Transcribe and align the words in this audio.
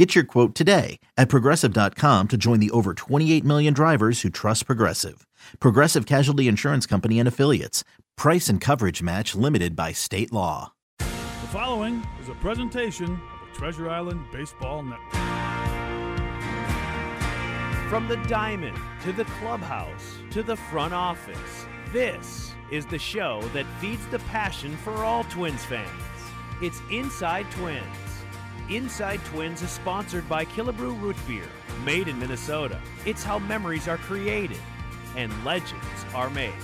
Get 0.00 0.14
your 0.14 0.24
quote 0.24 0.54
today 0.54 0.98
at 1.18 1.28
progressive.com 1.28 2.28
to 2.28 2.38
join 2.38 2.58
the 2.58 2.70
over 2.70 2.94
28 2.94 3.44
million 3.44 3.74
drivers 3.74 4.22
who 4.22 4.30
trust 4.30 4.64
Progressive. 4.64 5.26
Progressive 5.60 6.06
Casualty 6.06 6.48
Insurance 6.48 6.86
Company 6.86 7.18
and 7.18 7.28
Affiliates. 7.28 7.84
Price 8.16 8.48
and 8.48 8.62
coverage 8.62 9.02
match 9.02 9.34
limited 9.34 9.76
by 9.76 9.92
state 9.92 10.32
law. 10.32 10.72
The 11.00 11.48
following 11.52 12.02
is 12.18 12.30
a 12.30 12.34
presentation 12.36 13.12
of 13.12 13.52
the 13.52 13.58
Treasure 13.58 13.90
Island 13.90 14.22
Baseball 14.32 14.82
Network. 14.82 15.12
From 17.90 18.08
the 18.08 18.16
diamond 18.26 18.78
to 19.02 19.12
the 19.12 19.26
clubhouse 19.38 20.14
to 20.30 20.42
the 20.42 20.56
front 20.56 20.94
office, 20.94 21.66
this 21.92 22.52
is 22.72 22.86
the 22.86 22.98
show 22.98 23.42
that 23.52 23.66
feeds 23.82 24.06
the 24.06 24.20
passion 24.20 24.74
for 24.78 25.04
all 25.04 25.24
Twins 25.24 25.62
fans. 25.66 25.90
It's 26.62 26.80
Inside 26.90 27.50
Twins. 27.50 28.09
Inside 28.70 29.18
Twins 29.24 29.62
is 29.62 29.70
sponsored 29.70 30.28
by 30.28 30.44
Killebrew 30.44 31.00
Root 31.00 31.16
Beer, 31.26 31.42
made 31.84 32.06
in 32.06 32.16
Minnesota. 32.20 32.80
It's 33.04 33.24
how 33.24 33.40
memories 33.40 33.88
are 33.88 33.96
created 33.96 34.60
and 35.16 35.32
legends 35.44 35.74
are 36.14 36.30
made. 36.30 36.54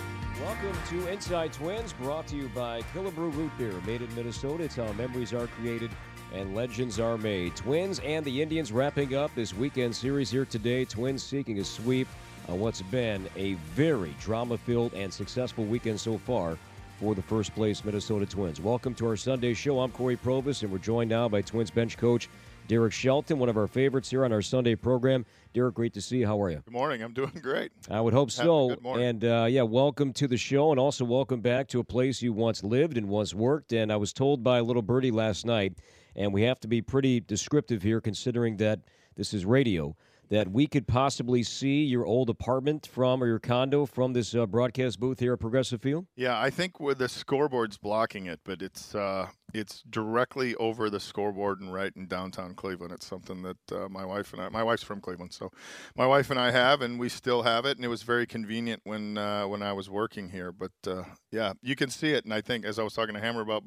Welcome 0.40 0.78
to 0.90 1.08
Inside 1.08 1.52
Twins, 1.52 1.92
brought 1.94 2.28
to 2.28 2.36
you 2.36 2.48
by 2.54 2.82
Killebrew 2.94 3.34
Root 3.34 3.50
Beer, 3.58 3.72
made 3.84 4.02
in 4.02 4.14
Minnesota. 4.14 4.62
It's 4.62 4.76
how 4.76 4.92
memories 4.92 5.34
are 5.34 5.48
created 5.48 5.90
and 6.32 6.54
legends 6.54 7.00
are 7.00 7.18
made. 7.18 7.56
Twins 7.56 7.98
and 7.98 8.24
the 8.24 8.40
Indians 8.40 8.70
wrapping 8.70 9.16
up 9.16 9.34
this 9.34 9.52
weekend 9.52 9.96
series 9.96 10.30
here 10.30 10.44
today. 10.44 10.84
Twins 10.84 11.24
seeking 11.24 11.58
a 11.58 11.64
sweep 11.64 12.06
on 12.48 12.60
what's 12.60 12.82
been 12.82 13.28
a 13.34 13.54
very 13.74 14.14
drama-filled 14.20 14.94
and 14.94 15.12
successful 15.12 15.64
weekend 15.64 15.98
so 15.98 16.18
far 16.18 16.56
for 16.98 17.14
the 17.14 17.22
first 17.22 17.54
place 17.54 17.84
Minnesota 17.84 18.26
Twins. 18.26 18.60
Welcome 18.60 18.94
to 18.94 19.06
our 19.06 19.16
Sunday 19.16 19.54
show. 19.54 19.80
I'm 19.80 19.90
Cory 19.90 20.16
Provus, 20.16 20.62
and 20.62 20.72
we're 20.72 20.78
joined 20.78 21.10
now 21.10 21.28
by 21.28 21.42
Twins 21.42 21.70
bench 21.70 21.96
coach 21.96 22.28
Derek 22.68 22.92
Shelton, 22.92 23.38
one 23.38 23.48
of 23.48 23.56
our 23.56 23.66
favorites 23.66 24.10
here 24.10 24.24
on 24.24 24.32
our 24.32 24.42
Sunday 24.42 24.74
program. 24.74 25.24
Derek, 25.52 25.74
great 25.74 25.94
to 25.94 26.00
see 26.00 26.18
you. 26.18 26.26
How 26.26 26.40
are 26.40 26.50
you? 26.50 26.62
Good 26.64 26.72
morning. 26.72 27.02
I'm 27.02 27.12
doing 27.12 27.38
great. 27.42 27.70
I 27.90 28.00
would 28.00 28.14
hope 28.14 28.30
so. 28.30 28.76
And 28.84 29.24
uh, 29.24 29.46
yeah, 29.48 29.62
welcome 29.62 30.12
to 30.14 30.26
the 30.26 30.36
show, 30.36 30.70
and 30.70 30.80
also 30.80 31.04
welcome 31.04 31.40
back 31.40 31.68
to 31.68 31.80
a 31.80 31.84
place 31.84 32.22
you 32.22 32.32
once 32.32 32.64
lived 32.64 32.96
and 32.96 33.08
once 33.08 33.34
worked. 33.34 33.72
And 33.72 33.92
I 33.92 33.96
was 33.96 34.12
told 34.12 34.42
by 34.42 34.58
a 34.58 34.62
little 34.62 34.82
birdie 34.82 35.10
last 35.10 35.46
night, 35.46 35.74
and 36.16 36.32
we 36.32 36.42
have 36.42 36.60
to 36.60 36.68
be 36.68 36.82
pretty 36.82 37.20
descriptive 37.20 37.82
here, 37.82 38.00
considering 38.00 38.56
that 38.56 38.80
this 39.16 39.32
is 39.32 39.44
radio 39.44 39.94
that 40.28 40.50
we 40.50 40.66
could 40.66 40.86
possibly 40.86 41.42
see 41.42 41.84
your 41.84 42.04
old 42.04 42.30
apartment 42.30 42.86
from 42.86 43.22
or 43.22 43.26
your 43.26 43.38
condo 43.38 43.86
from 43.86 44.12
this 44.12 44.34
uh, 44.34 44.46
broadcast 44.46 44.98
booth 44.98 45.20
here 45.20 45.34
at 45.34 45.40
Progressive 45.40 45.82
Field? 45.82 46.06
Yeah, 46.16 46.40
I 46.40 46.50
think 46.50 46.80
where 46.80 46.94
the 46.94 47.08
scoreboard's 47.08 47.78
blocking 47.78 48.26
it, 48.26 48.40
but 48.44 48.62
it's 48.62 48.94
uh, 48.94 49.28
it's 49.54 49.82
directly 49.88 50.54
over 50.56 50.90
the 50.90 51.00
scoreboard 51.00 51.60
and 51.60 51.72
right 51.72 51.92
in 51.96 52.06
downtown 52.06 52.54
Cleveland. 52.54 52.92
It's 52.92 53.06
something 53.06 53.42
that 53.42 53.72
uh, 53.72 53.88
my 53.88 54.04
wife 54.04 54.32
and 54.32 54.42
I, 54.42 54.48
my 54.48 54.62
wife's 54.62 54.82
from 54.82 55.00
Cleveland, 55.00 55.32
so 55.32 55.50
my 55.96 56.06
wife 56.06 56.30
and 56.30 56.38
I 56.38 56.50
have, 56.50 56.82
and 56.82 56.98
we 56.98 57.08
still 57.08 57.42
have 57.42 57.64
it, 57.64 57.76
and 57.76 57.84
it 57.84 57.88
was 57.88 58.02
very 58.02 58.26
convenient 58.26 58.82
when 58.84 59.16
uh, 59.18 59.46
when 59.46 59.62
I 59.62 59.72
was 59.72 59.88
working 59.88 60.30
here. 60.30 60.52
But 60.52 60.72
uh, 60.86 61.04
yeah, 61.30 61.52
you 61.62 61.76
can 61.76 61.90
see 61.90 62.12
it, 62.12 62.24
and 62.24 62.34
I 62.34 62.40
think 62.40 62.64
as 62.64 62.78
I 62.78 62.82
was 62.82 62.92
talking 62.92 63.14
to 63.14 63.20
Hammer 63.20 63.42
about 63.42 63.64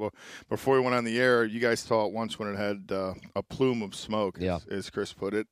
before 0.49 0.75
we 0.75 0.81
went 0.81 0.95
on 0.95 1.03
the 1.03 1.19
air, 1.19 1.45
you 1.45 1.59
guys 1.59 1.79
saw 1.79 2.05
it 2.05 2.13
once 2.13 2.38
when 2.38 2.53
it 2.53 2.57
had 2.57 2.91
uh, 2.91 3.13
a 3.35 3.44
plume 3.44 3.81
of 3.81 3.95
smoke, 3.95 4.38
yeah. 4.39 4.55
as, 4.55 4.66
as 4.67 4.89
Chris 4.89 5.13
put 5.13 5.34
it, 5.34 5.47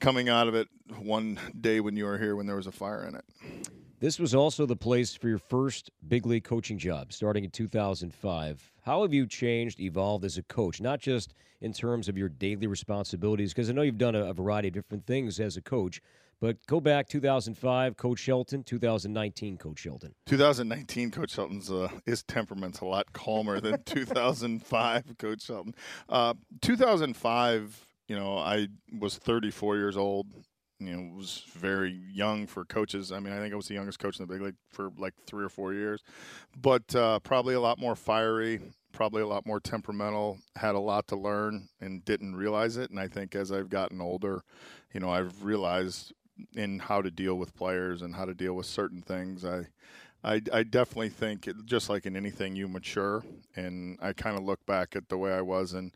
coming 0.00 0.23
out 0.28 0.48
of 0.48 0.54
it 0.54 0.68
one 0.98 1.38
day 1.60 1.80
when 1.80 1.96
you 1.96 2.04
were 2.04 2.18
here 2.18 2.36
when 2.36 2.46
there 2.46 2.56
was 2.56 2.66
a 2.66 2.72
fire 2.72 3.04
in 3.06 3.14
it. 3.14 3.24
This 4.00 4.18
was 4.18 4.34
also 4.34 4.66
the 4.66 4.76
place 4.76 5.14
for 5.14 5.28
your 5.28 5.38
first 5.38 5.90
big 6.06 6.26
league 6.26 6.44
coaching 6.44 6.78
job 6.78 7.12
starting 7.12 7.44
in 7.44 7.50
2005. 7.50 8.72
How 8.82 9.02
have 9.02 9.14
you 9.14 9.26
changed, 9.26 9.80
evolved 9.80 10.24
as 10.24 10.36
a 10.36 10.42
coach, 10.42 10.80
not 10.80 11.00
just 11.00 11.32
in 11.60 11.72
terms 11.72 12.08
of 12.08 12.18
your 12.18 12.28
daily 12.28 12.66
responsibilities? 12.66 13.54
Because 13.54 13.70
I 13.70 13.72
know 13.72 13.82
you've 13.82 13.96
done 13.96 14.14
a, 14.14 14.26
a 14.26 14.34
variety 14.34 14.68
of 14.68 14.74
different 14.74 15.06
things 15.06 15.40
as 15.40 15.56
a 15.56 15.62
coach, 15.62 16.02
but 16.40 16.58
go 16.66 16.80
back 16.80 17.08
2005, 17.08 17.96
Coach 17.96 18.18
Shelton, 18.18 18.62
2019, 18.62 19.56
Coach 19.56 19.78
Shelton. 19.78 20.14
2019, 20.26 21.10
Coach 21.10 21.30
Shelton's 21.30 21.70
uh, 21.70 21.88
his 22.04 22.22
temperament's 22.24 22.80
a 22.80 22.84
lot 22.84 23.10
calmer 23.14 23.60
than 23.60 23.82
2005, 23.86 25.16
Coach 25.16 25.42
Shelton. 25.42 25.74
Uh, 26.08 26.34
2005 26.60 27.86
you 28.08 28.16
know, 28.16 28.38
I 28.38 28.68
was 28.98 29.16
34 29.16 29.76
years 29.76 29.96
old. 29.96 30.26
You 30.80 30.96
know, 30.96 31.16
was 31.16 31.44
very 31.54 31.92
young 32.12 32.46
for 32.46 32.64
coaches. 32.64 33.12
I 33.12 33.20
mean, 33.20 33.32
I 33.32 33.38
think 33.38 33.54
I 33.54 33.56
was 33.56 33.68
the 33.68 33.74
youngest 33.74 34.00
coach 34.00 34.18
in 34.18 34.26
the 34.26 34.32
big 34.32 34.42
league 34.42 34.56
for 34.70 34.90
like 34.98 35.14
three 35.26 35.44
or 35.44 35.48
four 35.48 35.72
years, 35.72 36.02
but 36.60 36.94
uh, 36.94 37.20
probably 37.20 37.54
a 37.54 37.60
lot 37.60 37.78
more 37.78 37.94
fiery, 37.94 38.60
probably 38.92 39.22
a 39.22 39.26
lot 39.26 39.46
more 39.46 39.60
temperamental. 39.60 40.38
Had 40.56 40.74
a 40.74 40.80
lot 40.80 41.06
to 41.08 41.16
learn 41.16 41.68
and 41.80 42.04
didn't 42.04 42.34
realize 42.34 42.76
it. 42.76 42.90
And 42.90 42.98
I 42.98 43.06
think 43.06 43.34
as 43.34 43.52
I've 43.52 43.70
gotten 43.70 44.00
older, 44.00 44.42
you 44.92 45.00
know, 45.00 45.10
I've 45.10 45.44
realized 45.44 46.12
in 46.54 46.80
how 46.80 47.00
to 47.00 47.10
deal 47.10 47.36
with 47.36 47.54
players 47.54 48.02
and 48.02 48.14
how 48.16 48.24
to 48.24 48.34
deal 48.34 48.54
with 48.54 48.66
certain 48.66 49.00
things. 49.00 49.44
I 49.44 49.68
I, 50.24 50.40
I, 50.54 50.62
definitely 50.62 51.10
think 51.10 51.46
just 51.66 51.90
like 51.90 52.06
in 52.06 52.16
anything 52.16 52.56
you 52.56 52.66
mature 52.66 53.22
and 53.56 53.98
i 54.00 54.14
kind 54.14 54.38
of 54.38 54.44
look 54.44 54.64
back 54.64 54.96
at 54.96 55.10
the 55.10 55.18
way 55.18 55.34
i 55.34 55.42
was 55.42 55.74
and 55.74 55.92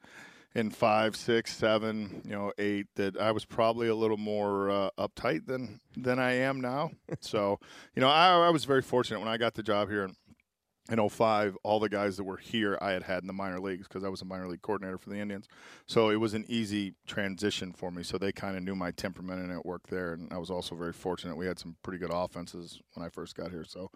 in 0.54 0.70
five, 0.70 1.14
six, 1.14 1.56
seven, 1.56 2.22
you 2.24 2.32
know, 2.32 2.52
eight, 2.58 2.86
that 2.96 3.16
I 3.16 3.32
was 3.32 3.44
probably 3.44 3.88
a 3.88 3.94
little 3.94 4.16
more 4.16 4.70
uh, 4.70 4.90
uptight 4.98 5.46
than 5.46 5.80
than 5.96 6.18
I 6.18 6.32
am 6.32 6.60
now. 6.60 6.90
so, 7.20 7.60
you 7.94 8.00
know, 8.00 8.08
I, 8.08 8.46
I 8.46 8.50
was 8.50 8.64
very 8.64 8.82
fortunate 8.82 9.20
when 9.20 9.28
I 9.28 9.36
got 9.36 9.54
the 9.54 9.62
job 9.62 9.88
here 9.88 10.04
in 10.04 11.08
05, 11.08 11.56
all 11.62 11.80
the 11.80 11.88
guys 11.88 12.16
that 12.16 12.24
were 12.24 12.38
here 12.38 12.78
I 12.80 12.92
had 12.92 13.02
had 13.02 13.22
in 13.22 13.26
the 13.26 13.32
minor 13.32 13.60
leagues 13.60 13.86
because 13.86 14.04
I 14.04 14.08
was 14.08 14.22
a 14.22 14.24
minor 14.24 14.48
league 14.48 14.62
coordinator 14.62 14.96
for 14.96 15.10
the 15.10 15.18
Indians. 15.18 15.46
So 15.86 16.08
it 16.08 16.16
was 16.16 16.32
an 16.32 16.46
easy 16.48 16.94
transition 17.06 17.72
for 17.72 17.90
me. 17.90 18.02
So 18.02 18.16
they 18.16 18.32
kind 18.32 18.56
of 18.56 18.62
knew 18.62 18.74
my 18.74 18.90
temperament 18.90 19.42
and 19.42 19.52
it 19.52 19.66
worked 19.66 19.90
there. 19.90 20.14
And 20.14 20.32
I 20.32 20.38
was 20.38 20.50
also 20.50 20.74
very 20.74 20.94
fortunate. 20.94 21.36
We 21.36 21.46
had 21.46 21.58
some 21.58 21.76
pretty 21.82 21.98
good 21.98 22.10
offenses 22.12 22.80
when 22.94 23.04
I 23.04 23.10
first 23.10 23.36
got 23.36 23.50
here. 23.50 23.64
So, 23.64 23.90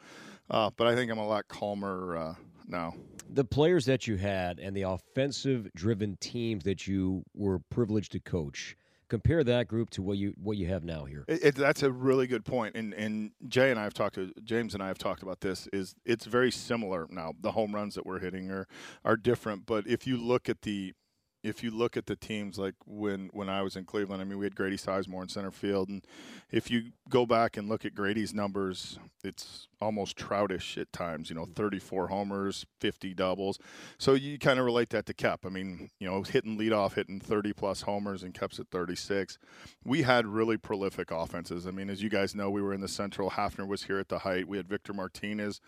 uh, 0.50 0.70
but 0.76 0.86
I 0.86 0.94
think 0.94 1.10
I'm 1.10 1.18
a 1.18 1.26
lot 1.26 1.48
calmer 1.48 2.16
uh, 2.16 2.34
now. 2.72 2.94
The 3.30 3.44
players 3.44 3.86
that 3.86 4.08
you 4.08 4.16
had 4.16 4.58
and 4.58 4.76
the 4.76 4.82
offensive 4.82 5.68
driven 5.74 6.16
teams 6.16 6.64
that 6.64 6.88
you 6.88 7.22
were 7.34 7.60
privileged 7.60 8.12
to 8.12 8.20
coach 8.20 8.76
compare 9.12 9.44
that 9.44 9.68
group 9.68 9.90
to 9.90 10.00
what 10.00 10.16
you 10.16 10.32
what 10.42 10.56
you 10.56 10.66
have 10.66 10.84
now 10.84 11.04
here. 11.04 11.26
It, 11.28 11.44
it, 11.44 11.54
that's 11.54 11.82
a 11.82 11.92
really 11.92 12.26
good 12.26 12.46
point, 12.46 12.74
and 12.74 12.94
and 12.94 13.32
Jay 13.46 13.70
and 13.70 13.78
I 13.78 13.84
have 13.84 13.92
talked 13.92 14.14
to 14.14 14.32
James 14.42 14.72
and 14.72 14.82
I 14.82 14.86
have 14.86 14.96
talked 14.96 15.22
about 15.22 15.42
this. 15.42 15.68
Is 15.70 15.94
it's 16.06 16.24
very 16.24 16.50
similar 16.50 17.06
now. 17.10 17.34
The 17.38 17.52
home 17.52 17.74
runs 17.74 17.94
that 17.94 18.06
we're 18.06 18.20
hitting 18.20 18.50
are 18.50 18.66
are 19.04 19.18
different, 19.18 19.66
but 19.66 19.86
if 19.86 20.06
you 20.06 20.16
look 20.16 20.48
at 20.48 20.62
the 20.62 20.94
if 21.42 21.62
you 21.64 21.70
look 21.70 21.96
at 21.96 22.06
the 22.06 22.14
teams 22.14 22.58
like 22.58 22.74
when 22.86 23.28
when 23.32 23.48
I 23.48 23.62
was 23.62 23.76
in 23.76 23.84
Cleveland, 23.84 24.22
I 24.22 24.24
mean 24.24 24.38
we 24.38 24.46
had 24.46 24.54
Grady 24.54 24.76
Sizemore 24.76 25.22
in 25.22 25.28
center 25.28 25.50
field, 25.50 25.88
and 25.88 26.04
if 26.50 26.70
you 26.70 26.92
go 27.08 27.26
back 27.26 27.56
and 27.56 27.68
look 27.68 27.84
at 27.84 27.94
Grady's 27.94 28.32
numbers, 28.32 28.98
it's 29.24 29.66
almost 29.80 30.16
Troutish 30.16 30.80
at 30.80 30.92
times. 30.92 31.30
You 31.30 31.36
know, 31.36 31.42
mm-hmm. 31.42 31.52
34 31.54 32.08
homers, 32.08 32.64
50 32.80 33.14
doubles. 33.14 33.58
So 33.98 34.14
you 34.14 34.38
kind 34.38 34.58
of 34.58 34.64
relate 34.64 34.90
that 34.90 35.06
to 35.06 35.14
Kep. 35.14 35.44
I 35.44 35.48
mean, 35.48 35.90
you 35.98 36.08
know, 36.08 36.22
hitting 36.22 36.58
leadoff, 36.58 36.94
hitting 36.94 37.20
30 37.20 37.52
plus 37.52 37.82
homers, 37.82 38.22
and 38.22 38.32
Kep's 38.32 38.60
at 38.60 38.68
36. 38.70 39.38
We 39.84 40.02
had 40.02 40.26
really 40.26 40.56
prolific 40.56 41.10
offenses. 41.10 41.66
I 41.66 41.72
mean, 41.72 41.90
as 41.90 42.02
you 42.02 42.08
guys 42.08 42.34
know, 42.34 42.50
we 42.50 42.62
were 42.62 42.72
in 42.72 42.80
the 42.80 42.88
Central. 42.88 43.30
Hafner 43.30 43.66
was 43.66 43.84
here 43.84 43.98
at 43.98 44.08
the 44.08 44.20
height. 44.20 44.46
We 44.46 44.56
had 44.56 44.68
Victor 44.68 44.92
Martinez 44.92 45.60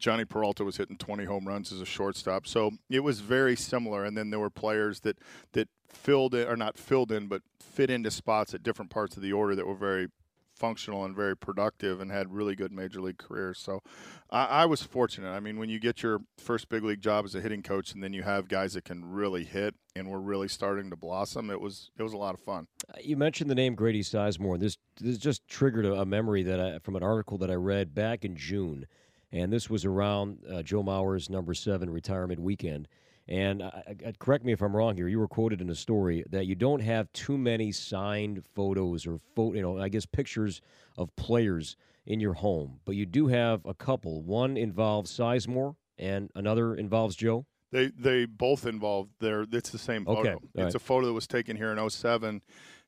Jhonny 0.00 0.28
Peralta 0.28 0.64
was 0.64 0.76
hitting 0.76 0.96
20 0.96 1.24
home 1.24 1.46
runs 1.46 1.72
as 1.72 1.80
a 1.80 1.86
shortstop. 1.86 2.46
So 2.46 2.72
it 2.90 3.00
was 3.00 3.20
very 3.20 3.56
similar. 3.56 4.04
And 4.04 4.16
then 4.16 4.30
there 4.30 4.40
were 4.40 4.50
players 4.50 5.00
that, 5.00 5.18
that 5.52 5.68
filled 5.88 6.34
in, 6.34 6.46
or 6.46 6.56
not 6.56 6.78
filled 6.78 7.12
in, 7.12 7.26
but 7.26 7.42
fit 7.60 7.90
into 7.90 8.10
spots 8.10 8.54
at 8.54 8.62
different 8.62 8.90
parts 8.90 9.16
of 9.16 9.22
the 9.22 9.32
order 9.32 9.54
that 9.54 9.66
were 9.66 9.74
very 9.74 10.08
functional 10.56 11.04
and 11.04 11.14
very 11.14 11.36
productive 11.36 12.00
and 12.00 12.10
had 12.10 12.32
really 12.32 12.54
good 12.54 12.72
major 12.72 13.00
league 13.00 13.18
careers. 13.18 13.58
So 13.58 13.82
I, 14.30 14.44
I, 14.46 14.66
was 14.66 14.82
fortunate. 14.82 15.30
I 15.30 15.40
mean, 15.40 15.58
when 15.58 15.68
you 15.68 15.78
get 15.78 16.02
your 16.02 16.20
first 16.38 16.68
big 16.68 16.82
league 16.82 17.00
job 17.00 17.24
as 17.24 17.34
a 17.34 17.40
hitting 17.40 17.62
coach 17.62 17.92
and 17.92 18.02
then 18.02 18.12
you 18.12 18.22
have 18.22 18.48
guys 18.48 18.72
that 18.74 18.84
can 18.84 19.04
really 19.04 19.44
hit 19.44 19.74
and 19.94 20.10
we're 20.10 20.18
really 20.18 20.48
starting 20.48 20.90
to 20.90 20.96
blossom, 20.96 21.50
it 21.50 21.60
was 21.60 21.90
it 21.98 22.02
was 22.02 22.12
a 22.12 22.16
lot 22.16 22.34
of 22.34 22.40
fun. 22.40 22.66
Uh, 22.88 22.98
you 23.02 23.16
mentioned 23.16 23.50
the 23.50 23.54
name 23.54 23.74
Grady 23.74 24.02
Sizemore. 24.02 24.58
This 24.58 24.78
this 25.00 25.18
just 25.18 25.46
triggered 25.46 25.84
a, 25.84 26.00
a 26.00 26.06
memory 26.06 26.42
that 26.44 26.58
I, 26.58 26.78
from 26.78 26.96
an 26.96 27.02
article 27.02 27.38
that 27.38 27.50
I 27.50 27.54
read 27.54 27.94
back 27.94 28.24
in 28.24 28.36
June 28.36 28.86
and 29.36 29.52
this 29.52 29.68
was 29.68 29.84
around 29.84 30.38
uh, 30.50 30.62
Joe 30.62 30.82
Mauer's 30.82 31.28
number 31.28 31.54
seven 31.54 31.90
retirement 31.90 32.40
weekend. 32.40 32.88
And 33.28 33.62
I, 33.62 33.96
I, 34.06 34.12
correct 34.18 34.44
me 34.44 34.52
if 34.52 34.62
I'm 34.62 34.74
wrong 34.74 34.96
here. 34.96 35.08
You 35.08 35.18
were 35.18 35.28
quoted 35.28 35.60
in 35.60 35.68
a 35.68 35.74
story 35.74 36.24
that 36.30 36.46
you 36.46 36.54
don't 36.54 36.80
have 36.80 37.12
too 37.12 37.36
many 37.36 37.72
signed 37.72 38.44
photos 38.54 39.06
or 39.06 39.18
photo, 39.34 39.56
you 39.56 39.62
know, 39.62 39.78
I 39.80 39.88
guess 39.88 40.06
pictures 40.06 40.60
of 40.96 41.14
players 41.16 41.76
in 42.06 42.20
your 42.20 42.34
home, 42.34 42.78
but 42.84 42.94
you 42.94 43.04
do 43.04 43.26
have 43.26 43.66
a 43.66 43.74
couple. 43.74 44.22
One 44.22 44.56
involves 44.56 45.10
Sizemore, 45.10 45.74
and 45.98 46.30
another 46.36 46.76
involves 46.76 47.16
Joe. 47.16 47.46
They 47.72 47.90
they 47.98 48.26
both 48.26 48.64
involved. 48.64 49.10
There, 49.18 49.44
it's 49.50 49.70
the 49.70 49.78
same 49.78 50.04
photo. 50.04 50.20
Okay, 50.20 50.36
It's 50.54 50.62
right. 50.62 50.74
a 50.76 50.78
photo 50.78 51.06
that 51.06 51.12
was 51.12 51.26
taken 51.26 51.56
here 51.56 51.72
in 51.72 51.90
07, 51.90 52.42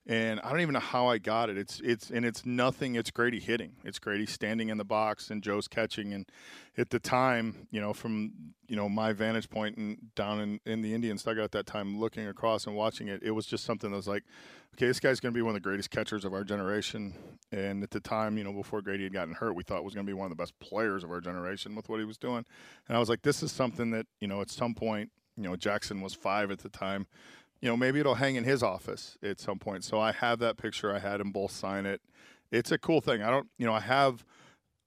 and 0.08 0.40
I 0.40 0.49
don't 0.49 0.60
even 0.60 0.72
know 0.72 0.81
how 0.81 1.06
I 1.06 1.19
got 1.19 1.50
it. 1.50 1.58
It's 1.58 1.81
it's 1.84 2.10
and 2.10 2.25
it's 2.25 2.46
nothing. 2.46 2.94
It's 2.94 3.10
Grady 3.10 3.40
hitting. 3.40 3.72
It's 3.84 3.99
Grady 3.99 4.25
standing 4.25 4.70
in 4.70 4.78
the 4.78 4.84
box 4.84 5.28
and 5.28 5.43
Joe's 5.43 5.69
catching. 5.69 6.14
And 6.14 6.26
at 6.78 6.88
the 6.88 6.99
time, 6.99 7.69
you 7.70 7.78
know, 7.78 7.93
from 7.93 8.32
you 8.69 8.75
know 8.75 8.88
my 8.88 9.12
vantage 9.12 9.50
point 9.50 9.76
and 9.76 9.99
down 10.14 10.40
in 10.40 10.60
in 10.64 10.81
the 10.81 10.94
Indians 10.94 11.22
dugout 11.22 11.44
at 11.44 11.52
that 11.52 11.66
time, 11.66 12.00
looking 12.00 12.26
across 12.26 12.66
and 12.66 12.75
watching 12.75 13.08
it, 13.08 13.22
it 13.22 13.32
was 13.32 13.44
just 13.44 13.64
something 13.64 13.90
that 13.90 13.96
was 13.96 14.08
like, 14.08 14.25
okay, 14.75 14.87
this 14.87 14.99
guy's 14.99 15.20
going 15.20 15.34
to 15.34 15.38
be 15.38 15.43
one 15.43 15.50
of 15.50 15.62
the 15.62 15.69
greatest 15.69 15.90
catchers 15.90 16.25
of 16.25 16.32
our 16.32 16.43
generation. 16.43 17.12
And 17.52 17.82
at 17.82 17.90
the 17.90 18.00
time, 18.00 18.38
you 18.38 18.44
know, 18.44 18.52
before 18.55 18.81
Grady 18.81 19.05
had 19.05 19.12
gotten 19.12 19.34
hurt, 19.34 19.55
we 19.55 19.62
thought 19.62 19.84
was 19.84 19.94
going 19.94 20.06
to 20.06 20.10
be 20.10 20.14
one 20.14 20.25
of 20.25 20.31
the 20.31 20.43
best 20.43 20.58
players 20.58 21.05
of 21.05 21.10
our 21.10 21.20
generation 21.20 21.75
with 21.75 21.90
what 21.90 21.99
he 21.99 22.06
was 22.06 22.16
doing. 22.16 22.46
And 22.88 22.96
I 22.96 22.99
was 22.99 23.10
like, 23.10 23.20
this 23.20 23.43
is 23.43 23.52
something 23.52 23.90
that 23.90 24.06
you 24.20 24.28
know 24.28 24.40
at 24.40 24.49
some 24.49 24.75
point, 24.75 25.10
you 25.37 25.43
know, 25.43 25.55
Jackson 25.55 26.00
was 26.00 26.14
five 26.14 26.50
at 26.50 26.60
the 26.60 26.70
time 26.70 27.06
you 27.60 27.69
know, 27.69 27.76
maybe 27.76 28.00
it'll 28.00 28.14
hang 28.14 28.37
in 28.37 28.44
his 28.44 28.62
office 28.62 29.16
at 29.22 29.40
some 29.40 29.58
point. 29.58 29.84
So 29.84 30.00
I 30.00 30.12
have 30.12 30.38
that 30.40 30.56
picture. 30.56 30.94
I 30.94 30.99
had 30.99 31.20
them 31.20 31.32
both 31.32 31.50
sign 31.50 31.87
it. 31.87 32.00
It's 32.50 32.72
a 32.72 32.78
cool 32.78 33.00
thing. 33.00 33.22
I 33.22 33.31
don't, 33.31 33.49
you 33.58 33.66
know, 33.66 33.75
I 33.75 33.81
have 33.81 34.25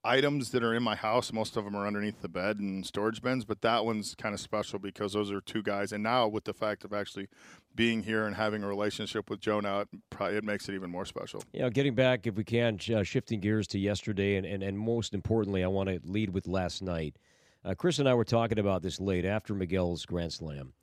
items 0.04 0.50
that 0.52 0.64
are 0.64 0.74
in 0.74 0.82
my 0.82 0.96
house. 0.96 1.32
Most 1.32 1.58
of 1.58 1.66
them 1.66 1.76
are 1.76 1.86
underneath 1.86 2.22
the 2.22 2.30
bed 2.30 2.60
and 2.60 2.86
storage 2.86 3.22
bins, 3.22 3.46
but 3.46 3.62
that 3.62 3.86
one's 3.86 4.16
kind 4.16 4.34
of 4.34 4.40
special 4.40 4.80
because 4.80 5.14
those 5.14 5.32
are 5.32 5.42
two 5.42 5.62
guys. 5.62 5.92
And 5.92 6.02
now 6.02 6.28
with 6.28 6.46
the 6.46 6.54
fact 6.54 6.84
of 6.84 6.94
actually 6.94 7.28
being 7.76 8.04
here 8.04 8.26
and 8.26 8.36
having 8.36 8.64
a 8.64 8.68
relationship 8.68 9.30
with 9.30 9.40
Joe 9.40 9.60
now, 9.60 9.82
it, 9.82 9.90
probably, 10.10 10.38
it 10.38 10.44
makes 10.44 10.68
it 10.70 10.76
even 10.76 10.90
more 10.90 11.06
special. 11.06 11.44
You 11.54 11.62
know, 11.62 11.70
getting 11.70 11.94
back, 11.94 12.26
if 12.26 12.36
we 12.36 12.44
can, 12.44 12.80
uh, 12.94 13.04
shifting 13.04 13.40
gears 13.40 13.68
to 13.68 13.80
yesterday, 13.80 14.38
and, 14.38 14.46
and, 14.46 14.64
and 14.64 14.80
most 14.80 15.14
importantly, 15.14 15.64
I 15.64 15.68
want 15.68 15.90
to 15.90 16.00
lead 16.04 16.32
with 16.32 16.48
last 16.48 16.82
night. 16.82 17.18
Uh, 17.64 17.76
Chris 17.76 18.00
and 18.00 18.10
I 18.10 18.16
were 18.16 18.26
talking 18.26 18.58
about 18.58 18.82
this 18.82 19.00
late 19.00 19.24
after 19.24 19.54
Miguel's 19.54 20.06
Grand 20.06 20.34
Slam 20.34 20.74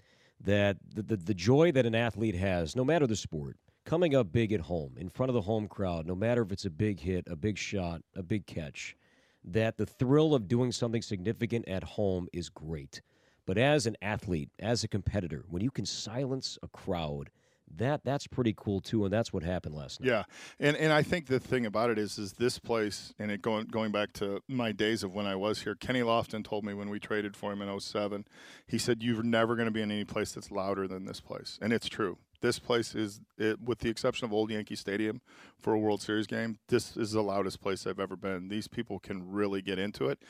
that 0.41 0.77
the, 0.95 1.03
the, 1.03 1.17
the 1.17 1.35
joy 1.35 1.73
that 1.73 1.87
an 1.87 1.95
athlete 1.95 2.35
has, 2.35 2.77
no 2.77 2.85
matter 2.85 3.07
the 3.07 3.17
sport, 3.17 3.57
coming 3.85 4.15
up 4.15 4.33
big 4.33 4.53
at 4.53 4.61
home, 4.61 4.95
in 4.99 5.09
front 5.09 5.31
of 5.31 5.35
the 5.35 5.41
home 5.43 5.67
crowd, 5.67 6.07
no 6.07 6.15
matter 6.15 6.43
if 6.43 6.53
it's 6.53 6.65
a 6.65 6.71
big 6.71 7.01
hit, 7.01 7.25
a 7.29 7.37
big 7.37 7.57
shot, 7.57 8.03
a 8.15 8.23
big 8.23 8.47
catch, 8.47 8.97
that 9.45 9.77
the 9.77 9.87
thrill 9.87 10.35
of 10.35 10.49
doing 10.49 10.73
something 10.73 11.03
significant 11.03 11.67
at 11.69 11.83
home 11.83 12.29
is 12.33 12.49
great. 12.49 13.01
But 13.47 13.57
as 13.57 13.87
an 13.87 13.97
athlete, 14.03 14.51
as 14.59 14.85
a 14.85 14.89
competitor, 14.89 15.45
when 15.49 15.63
you 15.63 15.71
can 15.71 15.87
silence 15.87 16.59
a 16.63 16.69
crowd, 16.69 17.31
that 17.77 18.05
that's 18.05 18.27
pretty 18.27 18.55
cool 18.57 18.81
too, 18.81 19.05
and 19.05 19.13
that's 19.13 19.33
what 19.33 19.43
happened 19.43 19.75
last 19.75 20.01
night. 20.01 20.09
Yeah, 20.09 20.25
and 20.59 20.77
and 20.77 20.93
I 20.93 21.03
think 21.03 21.27
the 21.27 21.41
thing 21.41 21.67
about 21.67 21.91
it 21.91 21.99
is 21.99 22.19
is 22.19 22.35
this 22.35 22.59
place, 22.59 23.15
and 23.19 23.31
it 23.31 23.43
going 23.43 23.67
going 23.67 23.93
back 23.93 24.13
to 24.15 24.43
my 24.49 24.73
days 24.73 25.03
of 25.03 25.15
when 25.15 25.27
I 25.27 25.37
was 25.37 25.63
here. 25.63 25.75
Kenny 25.75 26.01
Lofton 26.01 26.45
told 26.45 26.65
me 26.65 26.75
when 26.75 26.91
we 26.91 26.99
traded 26.99 27.37
for 27.37 27.53
him 27.53 27.63
in 27.63 27.81
07, 27.81 28.25
he 28.67 28.79
said 28.79 29.03
you're 29.03 29.23
never 29.23 29.57
going 29.57 29.67
to 29.67 29.73
be 29.73 29.83
in 29.83 29.91
any 29.91 30.05
place 30.05 30.33
that's 30.33 30.51
louder 30.51 30.89
than 30.89 31.05
this 31.05 31.21
place, 31.21 31.59
and 31.61 31.73
it's 31.73 31.89
true. 31.89 32.19
This 32.41 32.59
place 32.59 32.95
is, 32.95 33.21
it, 33.37 33.61
with 33.61 33.81
the 33.81 33.89
exception 33.89 34.25
of 34.25 34.33
Old 34.33 34.51
Yankee 34.51 34.77
Stadium 34.77 35.21
for 35.59 35.73
a 35.73 35.79
World 35.79 36.01
Series 36.01 36.27
game, 36.27 36.59
this 36.69 36.97
is 36.97 37.13
the 37.13 37.23
loudest 37.23 37.61
place 37.61 37.87
I've 37.87 37.99
ever 37.99 38.17
been. 38.17 38.49
These 38.49 38.69
people 38.69 39.01
can 39.01 39.31
really 39.31 39.61
get 39.61 39.79
into 39.79 40.09
it, 40.09 40.21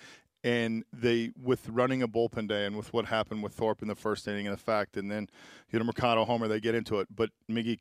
and 0.43 0.85
they 0.93 1.33
with 1.41 1.69
running 1.69 2.03
a 2.03 2.09
bullpen 2.09 2.49
day 2.49 2.65
and 2.65 2.77
with 2.77 2.93
what 2.93 3.07
happened 3.07 3.43
with 3.43 3.53
Thorpe 3.53 3.83
in 3.83 3.89
the 3.89 3.95
first 3.95 4.27
inning 4.27 4.47
and 4.47 4.57
the 4.57 4.61
fact, 4.61 4.97
and 4.97 5.11
then 5.11 5.29
you 5.71 5.79
know 5.79 5.85
Mercado 5.85 6.25
homer, 6.25 6.49
they 6.49 6.61
get 6.61 6.75
into 6.75 6.99
it. 7.01 7.09
But 7.15 7.31
Miggy 7.51 7.79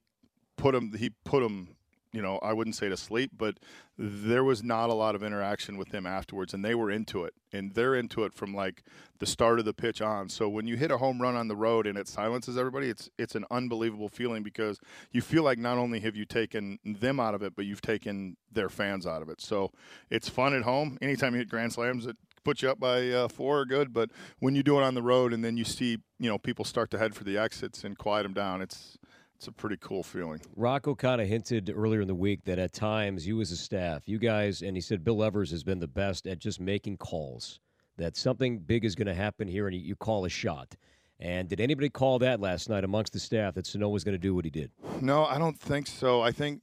put 0.57 0.75
him, 0.75 0.93
he 0.93 1.11
put 1.23 1.41
him, 1.41 1.76
you 2.17 2.23
know, 2.23 2.39
I 2.39 2.51
wouldn't 2.51 2.75
say 2.75 2.89
to 2.89 2.97
sleep, 2.97 3.33
but 3.37 3.59
there 3.95 4.43
was 4.43 4.63
not 4.63 4.89
a 4.89 4.93
lot 4.93 5.13
of 5.13 5.21
interaction 5.21 5.77
with 5.77 5.93
him 5.93 6.07
afterwards, 6.07 6.51
and 6.51 6.65
they 6.65 6.73
were 6.73 6.89
into 6.89 7.25
it, 7.25 7.35
and 7.53 7.75
they're 7.75 7.93
into 7.93 8.23
it 8.23 8.33
from 8.33 8.55
like 8.55 8.81
the 9.19 9.27
start 9.27 9.59
of 9.59 9.65
the 9.65 9.73
pitch 9.73 10.01
on. 10.01 10.27
So 10.27 10.49
when 10.49 10.65
you 10.65 10.77
hit 10.77 10.89
a 10.89 10.97
home 10.97 11.21
run 11.21 11.35
on 11.35 11.47
the 11.47 11.55
road 11.55 11.85
and 11.85 11.95
it 11.95 12.07
silences 12.07 12.57
everybody, 12.57 12.89
it's 12.89 13.07
it's 13.19 13.35
an 13.35 13.45
unbelievable 13.51 14.09
feeling 14.09 14.41
because 14.41 14.79
you 15.11 15.21
feel 15.21 15.43
like 15.43 15.59
not 15.59 15.77
only 15.77 15.99
have 15.99 16.15
you 16.15 16.25
taken 16.25 16.79
them 16.83 17.19
out 17.19 17.35
of 17.35 17.43
it, 17.43 17.55
but 17.55 17.65
you've 17.65 17.83
taken 17.83 18.35
their 18.51 18.69
fans 18.69 19.05
out 19.05 19.21
of 19.21 19.29
it. 19.29 19.39
So 19.39 19.71
it's 20.09 20.27
fun 20.27 20.55
at 20.55 20.63
home. 20.63 20.97
Anytime 21.03 21.33
you 21.33 21.37
hit 21.37 21.49
grand 21.49 21.73
slams, 21.73 22.07
it 22.07 22.17
put 22.43 22.63
you 22.63 22.71
up 22.71 22.79
by 22.79 23.09
uh, 23.11 23.27
four 23.27 23.59
are 23.59 23.65
good, 23.65 23.93
but 23.93 24.09
when 24.39 24.55
you 24.55 24.63
do 24.63 24.79
it 24.79 24.83
on 24.83 24.95
the 24.95 25.03
road 25.03 25.33
and 25.33 25.45
then 25.45 25.55
you 25.55 25.63
see 25.63 25.99
you 26.17 26.29
know 26.31 26.39
people 26.39 26.65
start 26.65 26.89
to 26.89 26.97
head 26.97 27.13
for 27.13 27.23
the 27.23 27.37
exits 27.37 27.83
and 27.83 27.95
quiet 27.95 28.23
them 28.23 28.33
down, 28.33 28.63
it's 28.63 28.97
it's 29.37 29.47
a 29.47 29.51
pretty 29.51 29.77
cool 29.79 30.01
feeling. 30.01 30.41
Rocco 30.55 30.95
kind 30.95 31.21
of 31.21 31.27
hinted 31.27 31.71
earlier 31.73 32.01
in 32.01 32.07
the 32.07 32.15
week 32.15 32.43
that 32.45 32.57
at 32.57 32.73
times 32.73 33.27
you 33.27 33.39
as 33.39 33.51
a 33.51 33.57
staff, 33.57 34.07
you 34.07 34.17
guys, 34.17 34.63
and 34.63 34.75
he 34.75 34.81
said 34.81 35.03
Bill 35.03 35.23
Evers 35.23 35.51
has 35.51 35.63
been 35.63 35.79
the 35.79 35.87
best 35.87 36.25
at 36.25 36.39
just 36.39 36.59
making 36.59 36.97
calls. 36.97 37.59
That 37.97 38.17
something 38.17 38.59
big 38.59 38.83
is 38.83 38.95
going 38.95 39.07
to 39.07 39.13
happen 39.13 39.47
here, 39.47 39.67
and 39.67 39.75
you, 39.75 39.95
call 39.95 40.25
a 40.25 40.29
shot. 40.29 40.75
And 41.19 41.49
did 41.49 41.59
anybody 41.59 41.89
call 41.89 42.19
that 42.19 42.39
last 42.39 42.69
night 42.69 42.83
amongst 42.83 43.13
the 43.13 43.19
staff 43.19 43.53
that 43.55 43.65
Sano 43.65 43.89
was 43.89 44.03
going 44.03 44.13
to 44.13 44.19
do 44.19 44.33
what 44.35 44.45
he 44.45 44.51
did? 44.51 44.71
No, 45.01 45.25
I 45.25 45.37
don't 45.37 45.59
think 45.59 45.87
so. 45.87 46.21
I 46.21 46.31
think 46.31 46.61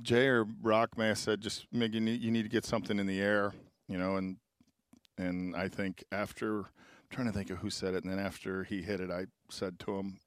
Jay 0.00 0.26
or 0.26 0.46
Rock 0.62 0.96
may 0.96 1.08
have 1.08 1.18
said 1.18 1.40
just 1.40 1.66
Mig, 1.72 1.94
you 1.94 2.00
need, 2.00 2.20
you 2.20 2.30
need 2.30 2.44
to 2.44 2.48
get 2.48 2.64
something 2.64 2.98
in 2.98 3.06
the 3.06 3.20
air, 3.20 3.52
you 3.88 3.98
know, 3.98 4.16
and 4.16 4.36
and 5.18 5.56
I 5.56 5.68
think 5.68 6.04
after 6.12 6.58
I'm 6.60 6.64
trying 7.10 7.26
to 7.26 7.32
think 7.32 7.50
of 7.50 7.58
who 7.58 7.70
said 7.70 7.94
it, 7.94 8.04
and 8.04 8.12
then 8.12 8.18
after 8.18 8.64
he 8.64 8.82
hit 8.82 9.00
it, 9.00 9.10
I 9.10 9.26
said 9.50 9.78
to 9.80 9.98
him 9.98 10.18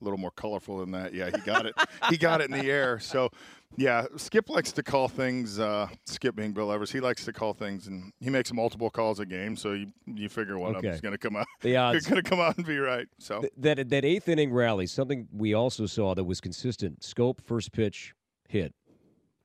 a 0.00 0.04
little 0.04 0.18
more 0.18 0.30
colorful 0.30 0.78
than 0.78 0.90
that. 0.92 1.14
Yeah, 1.14 1.30
he 1.34 1.40
got 1.42 1.66
it. 1.66 1.74
he 2.08 2.16
got 2.16 2.40
it 2.40 2.50
in 2.50 2.58
the 2.58 2.70
air. 2.70 2.98
So, 2.98 3.30
yeah, 3.76 4.06
Skip 4.16 4.48
likes 4.48 4.72
to 4.72 4.82
call 4.82 5.08
things. 5.08 5.58
Uh, 5.58 5.88
Skip 6.06 6.34
being 6.34 6.52
Bill 6.52 6.72
Evers, 6.72 6.90
he 6.90 7.00
likes 7.00 7.24
to 7.26 7.32
call 7.32 7.52
things, 7.54 7.86
and 7.86 8.12
he 8.20 8.30
makes 8.30 8.52
multiple 8.52 8.90
calls 8.90 9.20
a 9.20 9.26
game. 9.26 9.56
So 9.56 9.72
you 9.72 9.92
you 10.06 10.28
figure 10.28 10.58
one 10.58 10.74
of 10.74 10.82
them's 10.82 11.00
going 11.00 11.12
to 11.12 11.18
come 11.18 11.36
out. 11.36 11.46
The 11.60 11.76
odds. 11.76 12.06
Going 12.08 12.22
to 12.22 12.28
come 12.28 12.40
out 12.40 12.56
and 12.56 12.66
be 12.66 12.78
right. 12.78 13.06
So 13.18 13.40
Th- 13.40 13.52
that 13.58 13.88
that 13.90 14.04
eighth 14.04 14.28
inning 14.28 14.52
rally, 14.52 14.86
something 14.86 15.28
we 15.32 15.54
also 15.54 15.86
saw 15.86 16.14
that 16.14 16.24
was 16.24 16.40
consistent. 16.40 17.00
Schoop 17.00 17.40
first 17.40 17.72
pitch 17.72 18.14
hit, 18.48 18.74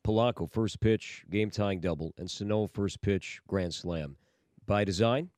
Polanco 0.04 0.50
first 0.50 0.80
pitch 0.80 1.25
game 1.30 1.50
tying 1.52 1.80
double, 1.80 2.13
and 2.18 2.30
Sano 2.30 2.68
first 2.68 3.02
pitch 3.02 3.42
grand 3.48 3.74
slam. 3.74 4.18
By 4.66 4.84
design, 4.84 5.30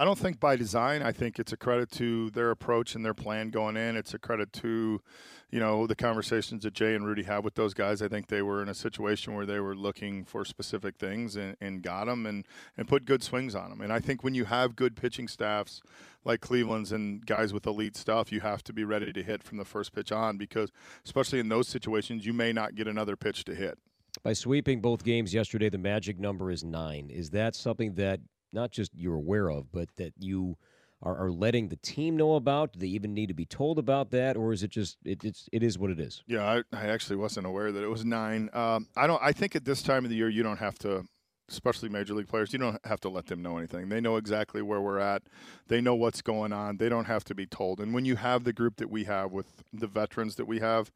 I 0.00 0.04
don't 0.04 0.18
think 0.18 0.38
by 0.38 0.54
design. 0.54 1.02
I 1.02 1.10
think 1.10 1.40
it's 1.40 1.52
a 1.52 1.56
credit 1.56 1.90
to 1.92 2.30
their 2.30 2.52
approach 2.52 2.94
and 2.94 3.04
their 3.04 3.14
plan 3.14 3.50
going 3.50 3.76
in. 3.76 3.96
It's 3.96 4.14
a 4.14 4.18
credit 4.18 4.52
to, 4.54 5.02
you 5.50 5.58
know, 5.58 5.88
the 5.88 5.96
conversations 5.96 6.62
that 6.62 6.72
Jay 6.72 6.94
and 6.94 7.04
Rudy 7.04 7.24
had 7.24 7.42
with 7.42 7.56
those 7.56 7.74
guys. 7.74 8.00
I 8.00 8.06
think 8.06 8.28
they 8.28 8.40
were 8.40 8.62
in 8.62 8.68
a 8.68 8.74
situation 8.74 9.34
where 9.34 9.44
they 9.44 9.58
were 9.58 9.74
looking 9.74 10.24
for 10.24 10.44
specific 10.44 10.98
things 10.98 11.34
and, 11.34 11.56
and 11.60 11.82
got 11.82 12.04
them 12.04 12.26
and, 12.26 12.46
and 12.76 12.86
put 12.86 13.06
good 13.06 13.24
swings 13.24 13.56
on 13.56 13.70
them. 13.70 13.80
And 13.80 13.92
I 13.92 13.98
think 13.98 14.22
when 14.22 14.34
you 14.34 14.44
have 14.44 14.76
good 14.76 14.94
pitching 14.94 15.26
staffs 15.26 15.82
like 16.24 16.40
Cleveland's 16.40 16.92
and 16.92 17.26
guys 17.26 17.52
with 17.52 17.66
elite 17.66 17.96
stuff, 17.96 18.30
you 18.30 18.38
have 18.38 18.62
to 18.64 18.72
be 18.72 18.84
ready 18.84 19.12
to 19.12 19.22
hit 19.24 19.42
from 19.42 19.58
the 19.58 19.64
first 19.64 19.92
pitch 19.92 20.12
on 20.12 20.38
because, 20.38 20.70
especially 21.04 21.40
in 21.40 21.48
those 21.48 21.66
situations, 21.66 22.24
you 22.24 22.32
may 22.32 22.52
not 22.52 22.76
get 22.76 22.86
another 22.86 23.16
pitch 23.16 23.44
to 23.46 23.54
hit. 23.54 23.78
by 24.22 24.32
sweeping 24.32 24.80
both 24.80 25.02
games 25.02 25.34
yesterday, 25.34 25.68
the 25.68 25.78
magic 25.78 26.20
number 26.20 26.52
is 26.52 26.62
nine. 26.62 27.10
Is 27.10 27.30
that 27.30 27.56
something 27.56 27.94
that 27.94 28.20
not 28.52 28.70
just 28.70 28.92
you're 28.94 29.14
aware 29.14 29.50
of, 29.50 29.70
but 29.72 29.88
that 29.96 30.12
you 30.18 30.56
are, 31.02 31.16
are 31.16 31.30
letting 31.30 31.68
the 31.68 31.76
team 31.76 32.16
know 32.16 32.34
about? 32.34 32.72
Do 32.72 32.80
they 32.80 32.88
even 32.88 33.14
need 33.14 33.28
to 33.28 33.34
be 33.34 33.46
told 33.46 33.78
about 33.78 34.10
that, 34.10 34.36
or 34.36 34.52
is 34.52 34.62
it 34.62 34.70
just 34.70 34.98
it, 35.04 35.24
it's 35.24 35.48
it 35.52 35.62
is 35.62 35.78
what 35.78 35.90
it 35.90 36.00
is? 36.00 36.22
Yeah, 36.26 36.44
I, 36.72 36.76
I 36.76 36.86
actually 36.86 37.16
wasn't 37.16 37.46
aware 37.46 37.70
that 37.72 37.82
it 37.82 37.88
was 37.88 38.04
nine. 38.04 38.50
Um, 38.52 38.88
I 38.96 39.06
don't. 39.06 39.22
I 39.22 39.32
think 39.32 39.54
at 39.54 39.64
this 39.64 39.82
time 39.82 40.04
of 40.04 40.10
the 40.10 40.16
year, 40.16 40.28
you 40.28 40.42
don't 40.42 40.58
have 40.58 40.78
to, 40.80 41.04
especially 41.48 41.88
major 41.88 42.14
league 42.14 42.28
players, 42.28 42.52
you 42.52 42.58
don't 42.58 42.84
have 42.84 43.00
to 43.00 43.08
let 43.08 43.26
them 43.26 43.42
know 43.42 43.58
anything. 43.58 43.88
They 43.88 44.00
know 44.00 44.16
exactly 44.16 44.60
where 44.62 44.80
we're 44.80 44.98
at. 44.98 45.22
They 45.68 45.80
know 45.80 45.94
what's 45.94 46.22
going 46.22 46.52
on. 46.52 46.78
They 46.78 46.88
don't 46.88 47.06
have 47.06 47.24
to 47.24 47.34
be 47.34 47.46
told. 47.46 47.80
And 47.80 47.94
when 47.94 48.04
you 48.04 48.16
have 48.16 48.44
the 48.44 48.52
group 48.52 48.76
that 48.76 48.90
we 48.90 49.04
have 49.04 49.30
with 49.30 49.62
the 49.72 49.86
veterans 49.86 50.34
that 50.34 50.46
we 50.46 50.58
have, 50.58 50.90